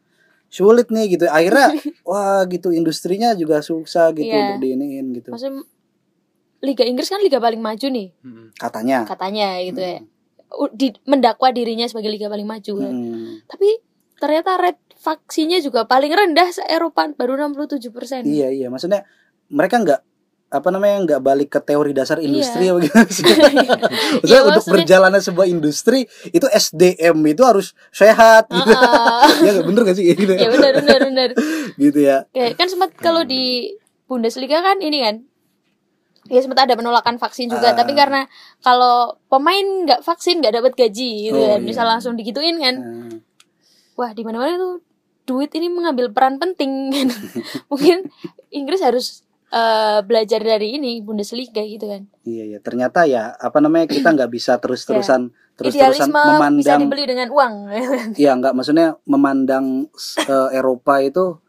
[0.47, 1.75] sulit nih gitu akhirnya
[2.09, 4.55] wah gitu industrinya juga susah gitu Iya.
[4.55, 5.67] untuk diiniin gitu Maksudnya
[6.63, 8.47] Liga Inggris kan liga paling maju nih Mm.
[8.55, 9.99] katanya katanya gitu ya.
[10.71, 12.93] Di, mendakwa dirinya sebagai liga paling maju kan.
[12.93, 13.69] Hmm, Tapi
[14.17, 18.23] ternyata rate vaksinnya juga paling rendah se Eropa baru 67%.
[18.25, 19.03] iya iya maksudnya
[19.49, 20.01] mereka nggak
[20.49, 22.77] apa namanya nggak balik ke teori dasar industri Iya.
[22.85, 23.25] gimana sih?
[23.25, 23.51] maksudnya
[24.23, 28.71] Iya, untuk maksudnya- berjalannya sebuah industri itu SDM itu harus sehat gitu.
[28.71, 31.29] Ah, ya nggak bener gak sih gitu ya benar benar benar.
[31.75, 33.75] gitu ya Kayak kan sempat kalau di
[34.05, 35.17] Bundesliga kan ini kan
[36.33, 37.71] ya sempat ada penolakan vaksin juga.
[37.71, 37.77] Ah.
[37.77, 38.25] tapi karena
[38.59, 41.61] kalau pemain nggak vaksin nggak dapat gaji gitu Oh, kan.
[41.61, 41.69] iya.
[41.69, 42.75] bisa langsung digituin kan.
[42.81, 43.21] Nah,
[43.93, 44.81] wah di mana mana tuh
[45.23, 46.89] duit ini mengambil peran penting
[47.71, 48.09] mungkin
[48.49, 52.09] Inggris harus eh, belajar dari ini Bundesliga gitu kan.
[52.25, 56.33] Iya ya ternyata ya apa namanya kita nggak bisa terus terusan terus terusan idealisme bisa
[56.33, 57.55] memandang dibeli dengan uang.
[58.17, 58.57] Iya nggak.
[58.57, 59.85] Maksudnya memandang
[60.25, 61.42] eh, Eropa itu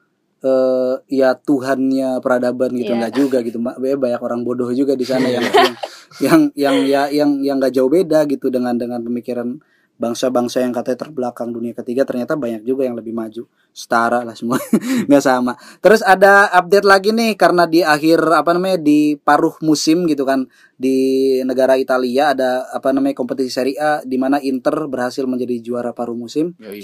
[0.44, 2.92] eh ya Tuhannya peradaban gitu.
[2.92, 3.00] Iya.
[3.00, 3.64] nggak juga gitu.
[3.64, 5.72] Mbak banyak orang bodoh juga di sana yang yang
[6.20, 9.64] yang yang ya yang yang nggak jauh beda gitu dengan dengan pemikiran
[9.94, 12.04] bangsa-bangsa yang katanya terbelakang dunia ketiga.
[12.04, 13.48] Ternyata banyak juga yang lebih maju.
[13.72, 14.60] Setara lah semua.
[15.08, 15.56] Nggak sama.
[15.80, 20.44] Terus ada update lagi nih karena di akhir apa namanya di paruh musim gitu kan
[20.76, 25.96] di negara Italia ada apa namanya kompetisi Serie A di mana Inter berhasil menjadi juara
[25.96, 26.52] paruh musim.
[26.60, 26.84] Yoi.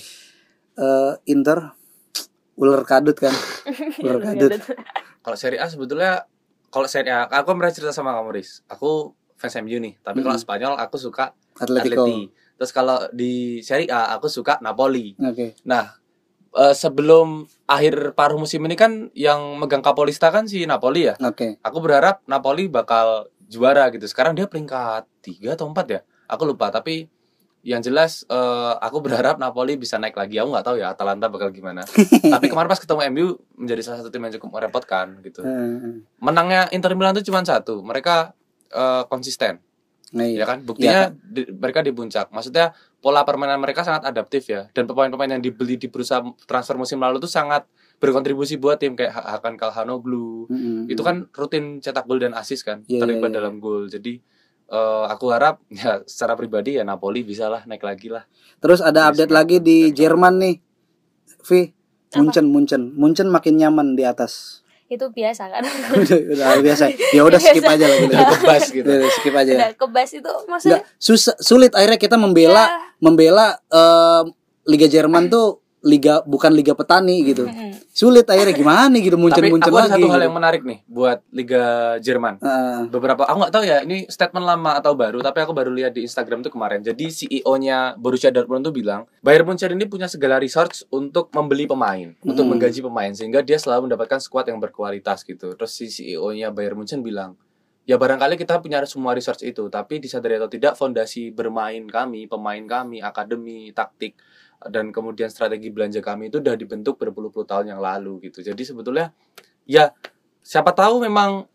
[0.80, 1.76] eh Inter
[2.60, 3.32] ular kadut kan
[4.03, 4.51] ular kadut
[5.24, 6.28] kalau Serie A sebetulnya
[6.70, 10.36] kalau Serie A aku pernah cerita sama kamu Riz aku fans MU nih tapi kalau
[10.36, 10.43] Mm.
[10.43, 12.28] Spanyol aku suka Atletico Atleti
[12.60, 15.95] terus kalau di Serie A aku suka Napoli oke Nah,
[16.51, 21.16] eh, sebelum akhir paruh musim ini kan yang megang Kapolista kan si Napoli ya.
[21.22, 21.62] Oke.
[21.62, 24.10] Aku berharap Napoli bakal juara gitu.
[24.10, 26.01] Sekarang dia peringkat 3 atau 4 ya.
[26.26, 27.05] Aku lupa tapi
[27.62, 30.38] yang jelas eh, aku berharap Napoli bisa naik lagi.
[30.38, 31.84] Aku nggak tahu ya Atalanta bakal gimana.
[32.34, 35.43] tapi kemarin pas ketemu MU menjadi salah satu tim yang cukup merepotkan gitu.
[36.18, 37.80] Menangnya Inter Milan itu cuma satu.
[37.80, 38.32] Mereka
[38.70, 39.60] eh, konsisten
[40.10, 40.41] Nah, ya iya.
[40.41, 45.38] kan buktinya di- mereka di puncak maksudnya pola permainan mereka sangat adaptif ya dan pemain-pemain
[45.38, 46.18] yang dibeli di bursa
[46.49, 47.70] transfer musim lalu itu sangat
[48.01, 50.89] berkontribusi buat tim kayak Ha- Hakan Kalhanoglu Mm-mm.
[50.89, 53.38] itu kan rutin cetak gol dan assist kan Iya, terlibat iya, iya.
[53.38, 54.18] dalam gol jadi
[54.70, 58.24] eh, aku harap ya secara pribadi ya Napoli bisa lah naik lagi lah
[58.57, 60.55] Terus ada Iya, update lagi di Jerman nih.
[61.41, 61.61] Vi?
[62.11, 64.59] Munchen, Munchen, Munchen makin nyaman di atas.
[64.88, 65.61] itu biasa kan
[65.95, 66.89] udah, udah biasa.
[67.13, 68.09] Ya udah skip aja lah gitu.
[68.09, 69.51] udah kebas gitu Udah, skip aja.
[69.53, 72.70] udah kebas itu maksudnya Nggak, susah, sulit akhirnya kita membela Ya.
[72.97, 74.24] membela eh,
[74.65, 77.47] Liga Jerman tuh liga bukan liga petani gitu.
[77.89, 79.17] Sulit akhirnya gimana nih gitu
[79.65, 79.91] aku ada lagi.
[79.95, 80.25] satu hal gitu.
[80.25, 81.63] yang menarik nih buat Liga
[81.99, 82.80] Jerman Heeh.
[82.88, 86.03] beberapa aku nggak tahu ya ini statement lama atau baru tapi aku baru lihat di
[86.03, 90.88] Instagram tuh kemarin jadi CEO-nya Borussia Dortmund tuh bilang Bayern Munchen ini punya segala resource
[90.89, 92.55] untuk membeli pemain untuk Hmm.
[92.55, 96.99] menggaji pemain sehingga dia selalu mendapatkan squad yang berkualitas gitu terus si CEO-nya Bayern Munchen
[96.99, 97.36] bilang
[97.84, 102.61] ya barangkali kita punya semua resource itu tapi disadari atau tidak fondasi bermain kami pemain
[102.61, 104.13] kami akademi taktik
[104.66, 109.16] dan kemudian strategi belanja kami itu udah dibentuk berpuluh-puluh tahun yang lalu gitu jadi sebetulnya
[109.64, 109.95] ya
[110.39, 111.47] siapa tahu memang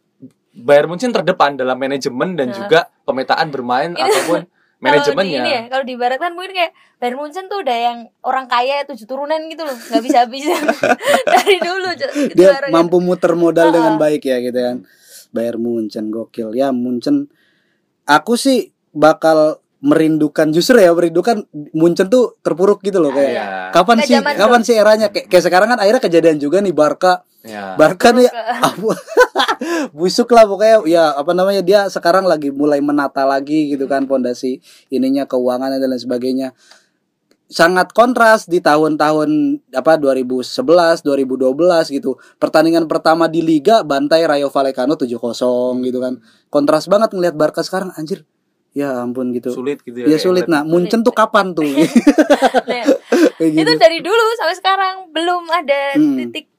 [0.55, 2.57] Bayern Munchen terdepan dalam manajemen dan Nah.
[2.57, 4.41] juga pemetaan bermain Itu- ataupun
[4.85, 5.63] Kalau di ini ya, manajemennya.
[5.67, 9.41] kalau di barat kan mungkin kayak Bayern Munchen tuh udah yang orang kaya tujuh turunan
[9.49, 10.45] gitu loh, nggak bisa habis
[11.33, 11.89] dari dulu.
[11.89, 12.11] Cok.
[12.13, 13.75] Itu Dia mampu muter modal Heeh.
[13.75, 14.77] dengan baik ya gitu kan.
[15.33, 16.53] Bayern Munchen gokil.
[16.53, 17.33] Ya Munchen
[18.05, 21.45] aku sih bakal merindukan justru ya merindukan
[21.77, 23.47] Munchen tuh terpuruk gitu loh kayak Iya.
[23.69, 25.13] kapan sih kapan sih eranya?
[25.13, 27.21] Kayak, kayak sekarang kan akhirnya kejadian juga nih Barca.
[27.45, 27.77] Ya.
[27.77, 28.25] Barca nih
[28.73, 28.97] abu,
[29.99, 30.89] busuk lah pokoknya.
[30.89, 35.93] Ya apa namanya dia sekarang lagi mulai menata lagi gitu kan pondasi ininya keuangannya dan
[35.93, 36.49] lain sebagainya.
[37.45, 39.29] Sangat kontras di tahun-tahun
[39.77, 42.17] apa 2011 2012 gitu.
[42.41, 46.25] Pertandingan pertama di liga bantai Rayo Vallecano 7-0 gitu kan.
[46.49, 48.25] Kontras banget ngelihat Barca sekarang anjir
[48.75, 49.49] ya ampun gitu.
[49.51, 50.19] Sulit gitu ya ya.
[50.19, 51.63] sulit nah Munchen tuh kapan tuh?
[52.65, 52.85] Nah,
[53.41, 56.19] gitu itu dari dulu sampai sekarang belum ada Hmm.
[56.19, 56.51] titik.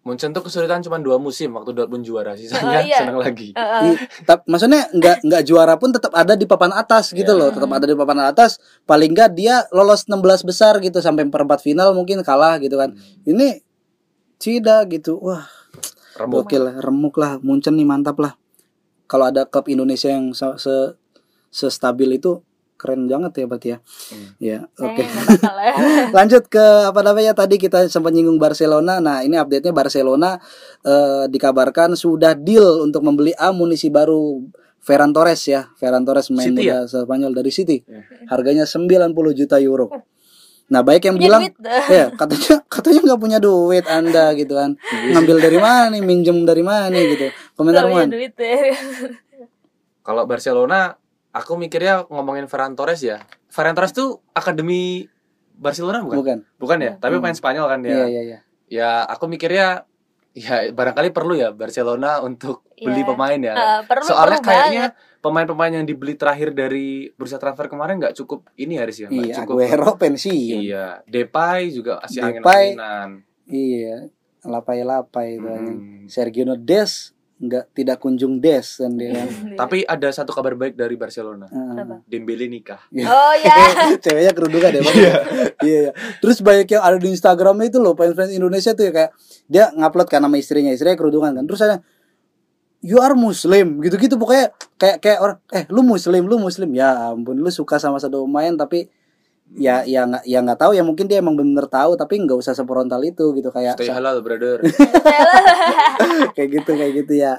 [0.00, 2.98] Munchen tuh kesulitan cuma dua musim waktu Dortmund juara sisanya Oh, iya.
[3.02, 3.50] senang lagi.
[3.52, 3.90] uh,
[4.22, 7.34] tap- maksudnya nggak nggak juara pun tetap ada di papan atas gitu Iya.
[7.36, 7.48] loh.
[7.50, 8.56] Tetap ada di papan atas.
[8.84, 12.94] Paling nggak dia lolos 16 besar gitu sampai perempat final mungkin kalah gitu kan.
[13.24, 13.66] Ini
[14.36, 15.18] Cida gitu.
[15.18, 15.42] Wah
[16.14, 16.46] Remuk.
[16.46, 16.62] gokil.
[16.62, 17.42] Lah, remuk lah.
[17.42, 18.38] Munchen nih mantap lah.
[19.04, 20.94] Kalau ada klub Indonesia yang se se,
[21.56, 22.44] stabil itu
[22.76, 23.78] keren banget ya berarti ya
[24.12, 24.28] Hmm.
[24.36, 25.72] ya oke bakal ya.
[26.20, 29.00] lanjut ke apa namanya tadi kita sempat nyinggung Barcelona.
[29.00, 30.36] Nah ini update-nya Barcelona
[30.84, 34.44] eh, dikabarkan sudah deal untuk membeli amunisi baru
[34.84, 35.72] Ferran Torres ya.
[35.80, 37.80] Ferran Torres main City muda Spanyol dari City.
[37.88, 38.04] Ya.
[38.28, 39.88] Harganya 90 juta euro.
[40.68, 41.42] Nah baik yang Punya bilang
[41.96, 46.60] ya katanya katanya nggak punya duit anda gitu kan ngambil dari mana nih minjem dari
[46.60, 47.26] mana nih gitu
[47.56, 48.04] komentar ya.
[50.06, 50.94] Kalau Barcelona,
[51.36, 53.20] aku mikirnya ngomongin Ferran Torres ya.
[53.46, 55.04] Ferran Torres tuh akademi
[55.52, 56.16] Barcelona bukan?
[56.16, 57.22] bukan Bukan ya, tapi Hmm.
[57.22, 58.06] pemain Spanyol kan iya ya.
[58.06, 59.86] iya iya Ya, aku mikirnya
[60.32, 63.08] ya barangkali perlu ya Barcelona untuk beli Iya.
[63.08, 63.54] pemain ya.
[63.54, 65.22] Uh, perlu Soalnya perlu kayaknya banget.
[65.22, 69.56] pemain-pemain yang dibeli terakhir dari bursa transfer kemarin nggak cukup ini Haris ya, iya cukup.
[69.58, 73.08] Aguero pensiun Iya, Depay juga masih angin-anginan.
[73.46, 73.96] iya
[74.44, 76.04] lapai-lapai itu Hmm.
[76.06, 79.28] Sergio Des nggak tidak kunjung des kan dia kan.
[79.60, 81.44] Tapi ada satu kabar baik dari Barcelona.
[81.52, 81.84] Heeh.
[81.84, 81.96] Apa?
[82.08, 82.80] Dembele nikah.
[83.04, 83.56] Oh ya.
[84.04, 84.96] Ceweknya kerudungan ya Bang?
[84.96, 85.14] Iya.
[85.60, 85.90] iya.
[86.24, 89.10] Terus banyak yang ada di Instagram itu loh fans-fans Indonesia tuh ya kayak
[89.52, 91.44] dia ngupload kan nama istrinya, istrinya kerudungan kan.
[91.44, 91.76] Terus ada
[92.80, 96.72] you are muslim gitu-gitu pokoknya kayak kayak orang eh lu muslim, lu muslim.
[96.72, 98.88] Ya ampun lu suka sama satu pemain tapi
[99.54, 102.50] ya ya nggak ya nggak tahu ya mungkin dia emang bener tahu tapi nggak usah
[102.50, 104.58] sefrontal itu gitu kayak Stay halal, brother.
[106.36, 107.38] kayak gitu kayak gitu ya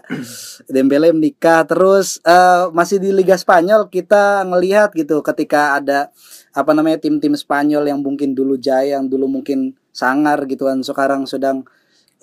[0.72, 6.10] Dembele menikah terus eh, masih di Liga Spanyol kita ngelihat gitu ketika ada
[6.55, 11.28] apa namanya tim-tim Spanyol yang mungkin dulu jaya yang dulu mungkin sangar gitu kan sekarang
[11.28, 11.68] sedang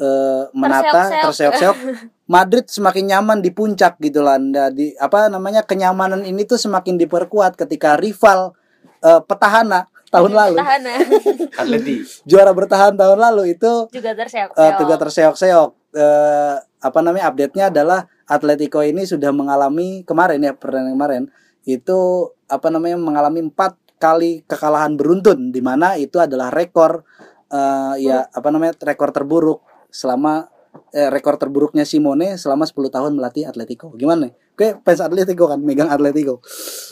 [0.01, 1.77] eh, menata Terseok-seok.
[2.25, 4.41] Madrid semakin nyaman di puncak gitu lah
[4.73, 8.57] di apa namanya kenyamanan ini tuh semakin diperkuat ketika rival
[9.05, 10.99] eh, petahana tahun lalu Tahan ya.
[11.61, 11.95] Atleti.
[12.23, 14.51] juara bertahan tahun lalu itu juga terseok.
[14.55, 15.71] eh juga terseok-seok.
[15.95, 21.23] Eh, apa namanya update-nya adalah Atletico ini sudah mengalami kemarin ya pertandingan kemarin
[21.65, 27.05] itu apa namanya mengalami empat kali kekalahan beruntun di mana itu adalah rekor
[27.49, 30.51] eh, ya apa namanya rekor terburuk selama
[30.91, 33.95] eh, rekor terburuknya Simone selama 10 tahun melatih Atletico.
[33.95, 34.33] Gimana nih?
[34.55, 36.43] Oke, fans Atletico kan megang Atletico.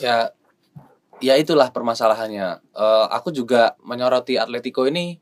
[0.03, 0.31] ya
[1.19, 2.63] ya itulah permasalahannya.
[2.73, 5.19] Eh, aku juga menyoroti Atletico ini.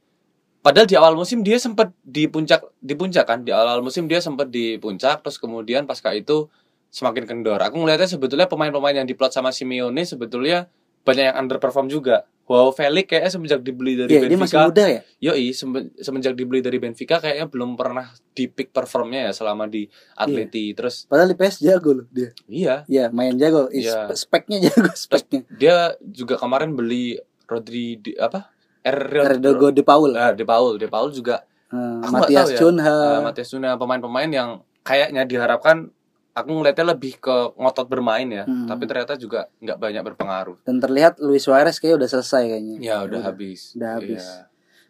[0.62, 3.42] Padahal di awal musim dia sempat di puncak di puncak kan?
[3.42, 6.48] Di awal musim dia sempat di puncak terus kemudian pasca itu
[6.94, 7.58] semakin kendor.
[7.66, 10.70] Aku ngelihatnya sebetulnya pemain-pemain yang diplot sama Simeone sebetulnya
[11.02, 14.84] banyak yang underperform juga wow Felix kayaknya semenjak dibeli dari Iya, dia masih Benfica muda
[14.86, 15.02] ya.
[15.22, 19.88] yoi semen- semenjak dibeli dari Benfica kayaknya belum pernah di peak performnya ya selama di
[20.14, 22.36] Atleti terus Padahal di PS jago loh dia.
[22.46, 23.66] iya Iya, main jago.
[23.70, 24.12] Is- Iya.
[24.12, 25.48] Speknya jago speknya.
[25.50, 30.12] dia juga kemarin beli Rodri di, apa Erdogo De Paul.
[30.14, 32.60] Ah, De Paul, De Paul juga Eh, nggak Matias tahu ya.
[32.60, 32.96] Cunha.
[33.14, 34.50] uh, Matias Cunha pemain-pemain yang
[34.82, 35.88] kayaknya diharapkan
[36.32, 38.66] aku ngeliatnya lebih ke ngotot bermain ya, Hmm.
[38.66, 40.58] tapi ternyata juga nggak banyak berpengaruh.
[40.64, 42.78] Dan terlihat Luis Suarez kayak udah selesai kayaknya.
[42.80, 43.76] Ya udah habis.
[43.76, 44.24] udah habis.
[44.24, 44.48] Iya.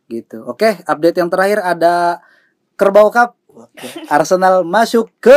[0.08, 0.38] Gitu.
[0.44, 2.22] Oke, update yang terakhir ada
[2.76, 3.38] Kerbau Cup.
[4.08, 5.36] Arsenal masuk ke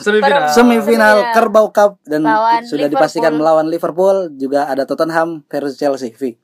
[0.00, 0.50] Semifinal.
[0.50, 0.50] Semifinal.
[0.50, 1.16] Semifinal.
[1.30, 2.90] Kerbau Cup dan Lawan sudah Liverpool.
[2.96, 4.16] dipastikan melawan Liverpool.
[4.34, 6.10] Juga ada Tottenham versus Chelsea.
[6.10, 6.34] Vi.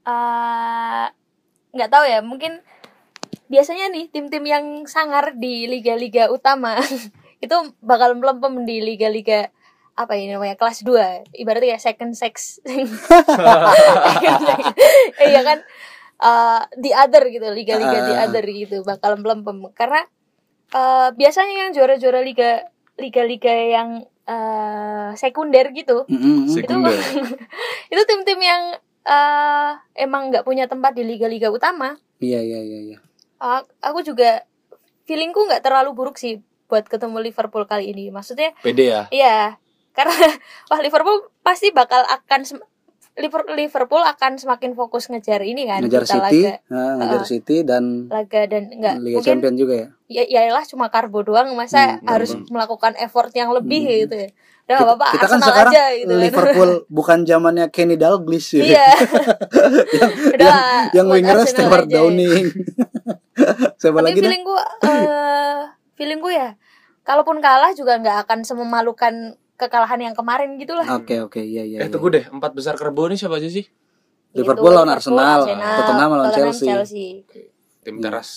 [0.00, 1.06] Eh,
[1.70, 2.64] nggak tahu ya mungkin
[3.50, 6.78] biasanya nih tim-tim yang sangar di liga-liga utama
[7.44, 9.50] itu bakal melempem di liga-liga
[9.92, 12.62] apa ini namanya kelas 2 ibaratnya ya second sex
[15.20, 15.58] iya kan
[16.20, 18.24] eh the other gitu liga-liga the Ah.
[18.28, 20.04] other gitu bakal melempem karena
[20.70, 23.88] eh, biasanya yang juara-juara liga liga-liga yang
[24.24, 26.46] eh, sekunder gitu Mm-mm.
[26.46, 26.94] Sekunder.
[27.92, 28.62] itu tim-tim yang
[29.00, 31.96] eh emang nggak punya tempat di liga-liga utama.
[32.20, 32.98] Iya iya iya.
[33.80, 34.44] Aku juga
[35.04, 36.38] feelingku nggak terlalu buruk sih
[36.70, 38.12] buat ketemu Liverpool kali ini.
[38.12, 39.02] Maksudnya, Pede ya.
[39.10, 39.58] iya,
[39.96, 40.14] karena
[40.70, 42.46] wah Liverpool pasti bakal akan
[43.18, 47.26] Liverpool akan semakin fokus ngejar ini kan Ngejar kita City, laga nah, ngejar Ah.
[47.26, 49.88] City dan laga dan enggak Liga mungkin Champion juga ya.
[50.06, 53.92] ya yaelah cuma karbo doang masa Hmm, harus melakukan effort yang lebih Hmm.
[54.06, 54.30] gitu ya.
[54.70, 56.20] Udah nggak apa-apa kita kan sekarang aja gitu kan.
[56.22, 56.70] Liverpool
[57.02, 58.62] bukan zamannya Kenny Dalglish ya.
[58.62, 58.88] iya.
[60.38, 61.94] Udah yang buat wingernya Stewart aja.
[61.98, 62.46] Downing.
[63.82, 65.58] Siapa Tapi lagi feeling gue eh
[65.98, 66.50] feeling gue ya
[67.02, 70.86] kalaupun kalah juga nggak akan sememalukan kekalahan yang kemarin gitu lah.
[70.94, 71.82] Oke oke iya iya.
[71.82, 71.92] Eh iya.
[71.92, 73.66] tunggu deh, empat besar kerbau ini siapa aja sih?
[74.30, 77.26] Liverpool lawan Arsenal, Tottenham lawan Chelsea.
[77.82, 78.02] Tim Iya.
[78.06, 78.30] teras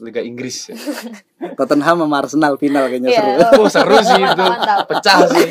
[0.00, 0.68] Liga Inggris.
[0.68, 0.76] Ya.
[1.58, 3.20] Tottenham sama Arsenal final kayaknya Iya.
[3.20, 3.60] seru.
[3.60, 4.84] Oh seru sih itu, Mantap.
[4.86, 5.48] pecah sih,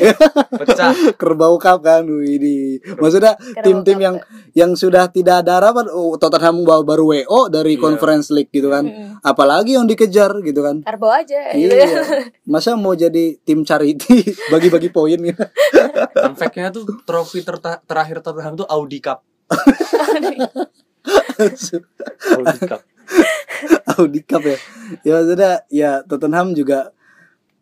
[0.54, 0.92] pecah.
[1.20, 2.78] Kerbau Cup kan ini.
[2.96, 4.16] Maksudnya Kerbau tim-tim yang
[4.52, 7.80] yang sudah tidak ada harapan oh, Tottenham baru, baru WO dari Iya.
[7.80, 8.82] Conference League gitu kan.
[8.82, 9.18] Mm-mm.
[9.20, 10.82] Apalagi yang dikejar gitu kan.
[10.82, 11.70] Karbo aja gitu.
[11.70, 11.86] Iya.
[12.50, 15.42] Masa mau jadi tim charity bagi-bagi poin gitu.
[16.12, 19.22] Fun fact-nya tuh trofi terta- terakhir Tottenham tuh Audi Cup.
[22.30, 22.80] Audi Cup.
[23.98, 24.58] Audi Cup ya.
[25.04, 26.90] Ya maksudnya ya Tottenham juga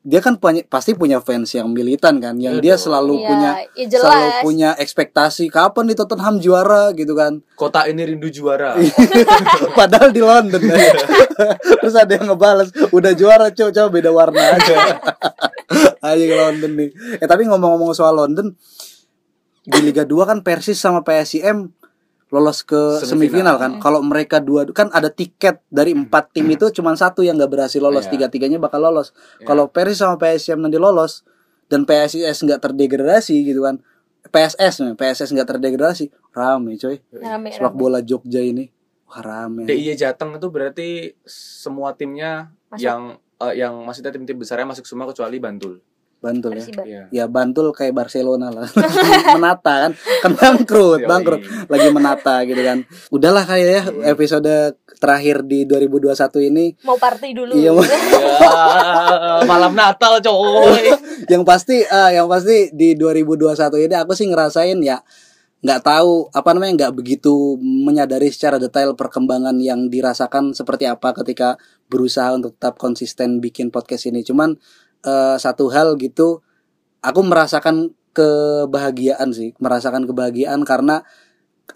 [0.08, 2.88] dia kan punya, pasti punya fans yang militan kan, yang dia dong.
[2.88, 4.02] selalu Iya, punya ya jelas.
[4.08, 7.44] selalu punya ekspektasi kapan nih Tottenham juara gitu kan.
[7.52, 8.78] Kota ini rindu juara.
[9.78, 10.96] Padahal di London kan.
[11.84, 14.76] Terus ada yang ngebales, udah juara coba coba beda warna aja.
[16.00, 16.90] Aja ke London nih.
[17.20, 18.56] Eh tapi ngomong-ngomong soal London
[19.68, 21.68] di Liga 2 kan Persis sama PSIM
[22.28, 23.56] lolos ke semifinal, Semifinal.
[23.56, 23.70] kan.
[23.78, 27.78] Kalau mereka dua kan ada tiket dari empat tim itu cuma satu yang nggak berhasil
[27.78, 28.12] lolos, Iya.
[28.14, 29.16] tiga-tiganya bakal lolos.
[29.38, 29.46] Iya.
[29.46, 31.24] Kalau Persis sama PSIM nanti lolos
[31.66, 33.80] dan PSIS nggak terdegradasi gitu kan.
[34.28, 37.00] PSS nih, PSS nggak terdegradasi, rame coy.
[37.14, 37.76] Rame, Sepak rame.
[37.76, 38.68] bola Jogja ini
[39.08, 39.64] wah rame.
[39.64, 40.88] DIY Jateng itu berarti
[41.24, 42.84] semua timnya Masuk.
[42.84, 43.00] yang
[43.40, 45.80] eh, yang maksudnya tim-tim besarnya masuk semua kecuali Bantul.
[46.18, 46.66] Bantul ya.
[46.82, 47.02] Iya.
[47.14, 48.66] Ya Bantul kayak Barcelona lah.
[49.38, 49.92] menata kan.
[49.94, 51.40] Kan bangkrut, bangkrut.
[51.70, 52.82] Lagi menata gitu kan.
[53.14, 57.54] Udahlah kayak ya episode terakhir di 2021 ini Mau party dulu.
[57.54, 60.90] Iya, mau- Ya, malam Natal coy.
[61.32, 64.98] yang pasti eh, yang pasti di 2021 ini aku sih ngerasain ya
[65.58, 71.58] nggak tahu apa namanya nggak begitu menyadari secara detail perkembangan yang dirasakan seperti apa ketika
[71.90, 74.54] berusaha untuk tetap konsisten bikin podcast ini cuman
[75.04, 76.40] eh, satu hal gitu
[77.02, 81.06] aku merasakan kebahagiaan sih merasakan kebahagiaan karena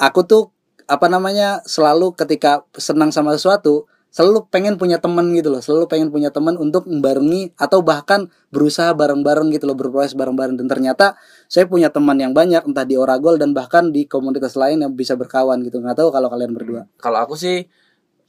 [0.00, 0.42] aku tuh
[0.90, 6.12] apa namanya selalu ketika senang sama sesuatu selalu pengen punya teman gitu loh selalu pengen
[6.12, 10.60] punya teman untuk membarengi atau bahkan berusaha bareng-bareng gitu loh berproses bareng-bareng.
[10.60, 11.16] Dan ternyata
[11.48, 15.16] saya punya teman yang banyak entah di Oragol dan bahkan di komunitas lain yang bisa
[15.16, 15.80] berkawan gitu.
[15.80, 16.84] Nggak tahu kalau kalian berdua.
[17.00, 17.64] Kalau aku sih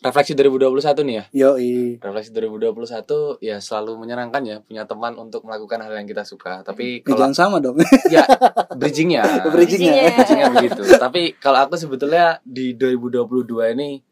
[0.04, 1.26] refleksi 2021 nih ya.
[1.47, 1.97] Yoi.
[1.97, 6.60] Refleksi 2021 ya selalu menyenangkan ya punya teman untuk melakukan hal yang kita suka.
[6.62, 7.80] Tapi Eh, kalau jangan sama dong.
[8.14, 8.28] ya
[8.80, 10.12] bridgingnya, Bridgingnya.
[10.14, 10.82] bridgingnya begitu.
[10.99, 14.04] Tapi kalau aku sebetulnya di 2022 ini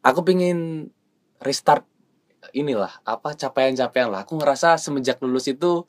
[0.00, 0.88] aku pingin
[1.42, 1.82] restart
[2.52, 4.22] inilah apa capaian-capaian lah.
[4.22, 5.82] Aku ngerasa semenjak lulus itu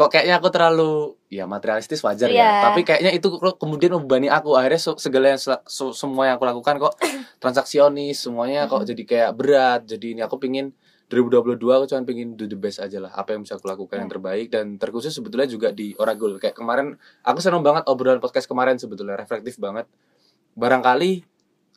[0.00, 0.92] kok kayaknya aku terlalu
[1.28, 2.40] ya materialistis wajar Iya.
[2.40, 2.52] ya.
[2.72, 3.28] Tapi kayaknya itu
[3.60, 4.56] kemudian membebani aku.
[4.56, 6.96] Akhirnya se- segala yang semua yang aku lakukan kok
[7.42, 9.84] transaksionis semuanya kok jadi kayak berat.
[9.84, 10.72] Jadi ini aku pingin
[11.10, 14.06] 2022 aku cuma pingin do the best aja lah apa yang bisa aku lakukan yang
[14.08, 18.78] terbaik dan terkhusus sebetulnya juga di Oragul kayak kemarin aku seneng banget obrolan podcast kemarin
[18.78, 19.90] sebetulnya reflektif banget
[20.54, 21.26] barangkali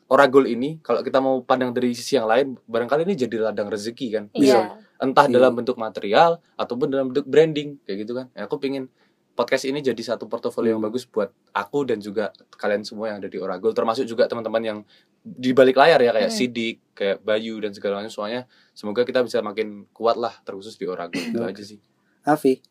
[0.06, 4.06] Oragul ini kalau kita mau pandang dari sisi yang lain barangkali ini jadi ladang rezeki
[4.12, 4.78] kan Iya.
[4.96, 5.34] Entah Iya.
[5.36, 8.86] dalam bentuk material ataupun dalam bentuk branding kayak gitu kan ya, aku pingin
[9.34, 10.88] podcast ini jadi satu portofolio yang Hmm.
[10.88, 14.78] bagus buat aku dan juga kalian semua yang ada di Oragul termasuk juga teman-teman yang
[15.20, 16.38] di balik layar ya kayak Hmm.
[16.38, 20.86] Sidik kayak Bayu dan segala macam semuanya semoga kita bisa makin kuat lah terkhusus di
[20.86, 21.82] Oragul itu aja sih
[22.22, 22.62] Afi.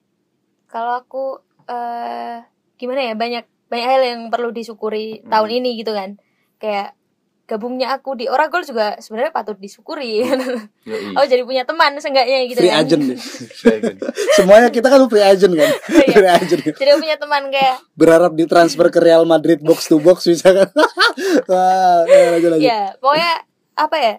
[0.65, 2.41] Kalau aku eh
[2.75, 5.29] gimana ya banyak banyak hal yang perlu disyukuri Hmm.
[5.29, 6.15] tahun ini gitu kan.
[6.57, 6.95] Kayak
[7.43, 10.23] gabungnya aku di Oragol juga sebenarnya patut disyukuri.
[10.23, 11.15] Yoi.
[11.19, 12.87] oh jadi punya teman seenggaknya gitu Free kan.
[12.87, 13.19] agent deh.
[13.19, 13.95] Saya kan.
[14.39, 15.69] Semuanya kita kan free agent kan.
[15.91, 16.15] Iya.
[16.17, 16.61] free agent.
[16.63, 16.73] kan.
[16.79, 20.69] jadi punya teman kayak Berharap ditransfer ke Real Madrid box to box bisa kan.
[21.51, 22.63] Wah, ya, lanjut lanjut.
[22.63, 23.33] ya pokoknya
[23.75, 24.13] apa ya?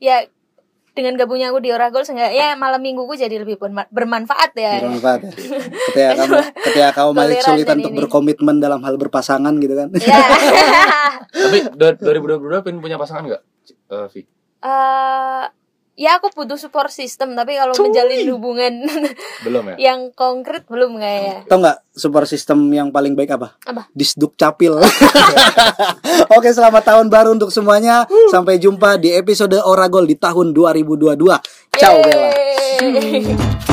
[0.00, 0.16] Ya
[0.90, 4.80] dengan gabungnya aku di Oragol seenggaknya malam mingguku jadi lebih berma- bermanfaat ya.
[4.80, 5.30] Bermanfaat ya.
[5.86, 7.98] Ketika kamu ketika kamu masih kesulitan untuk ini.
[7.98, 9.88] berkomitmen dalam hal berpasangan gitu kan.
[9.96, 10.18] Ya.
[11.46, 13.42] tapi do- 2022 pengen punya pasangan nggak
[13.88, 14.22] Eh, Vi
[14.60, 15.44] Eh,
[16.00, 18.88] ya aku butuh support system tapi kalau menjalin hubungan
[19.44, 21.44] belum ya yang konkret belum kayaknya.
[21.44, 23.60] Tahu nggak super sistem yang paling baik apa?
[23.68, 23.92] Apa?
[23.92, 24.80] Disduk capil.
[26.36, 28.08] Oke, selamat tahun baru untuk semuanya.
[28.32, 31.20] Sampai jumpa di episode Oragol di tahun 2022.
[31.76, 32.30] Ciao Bella.
[32.80, 33.69] Yeay.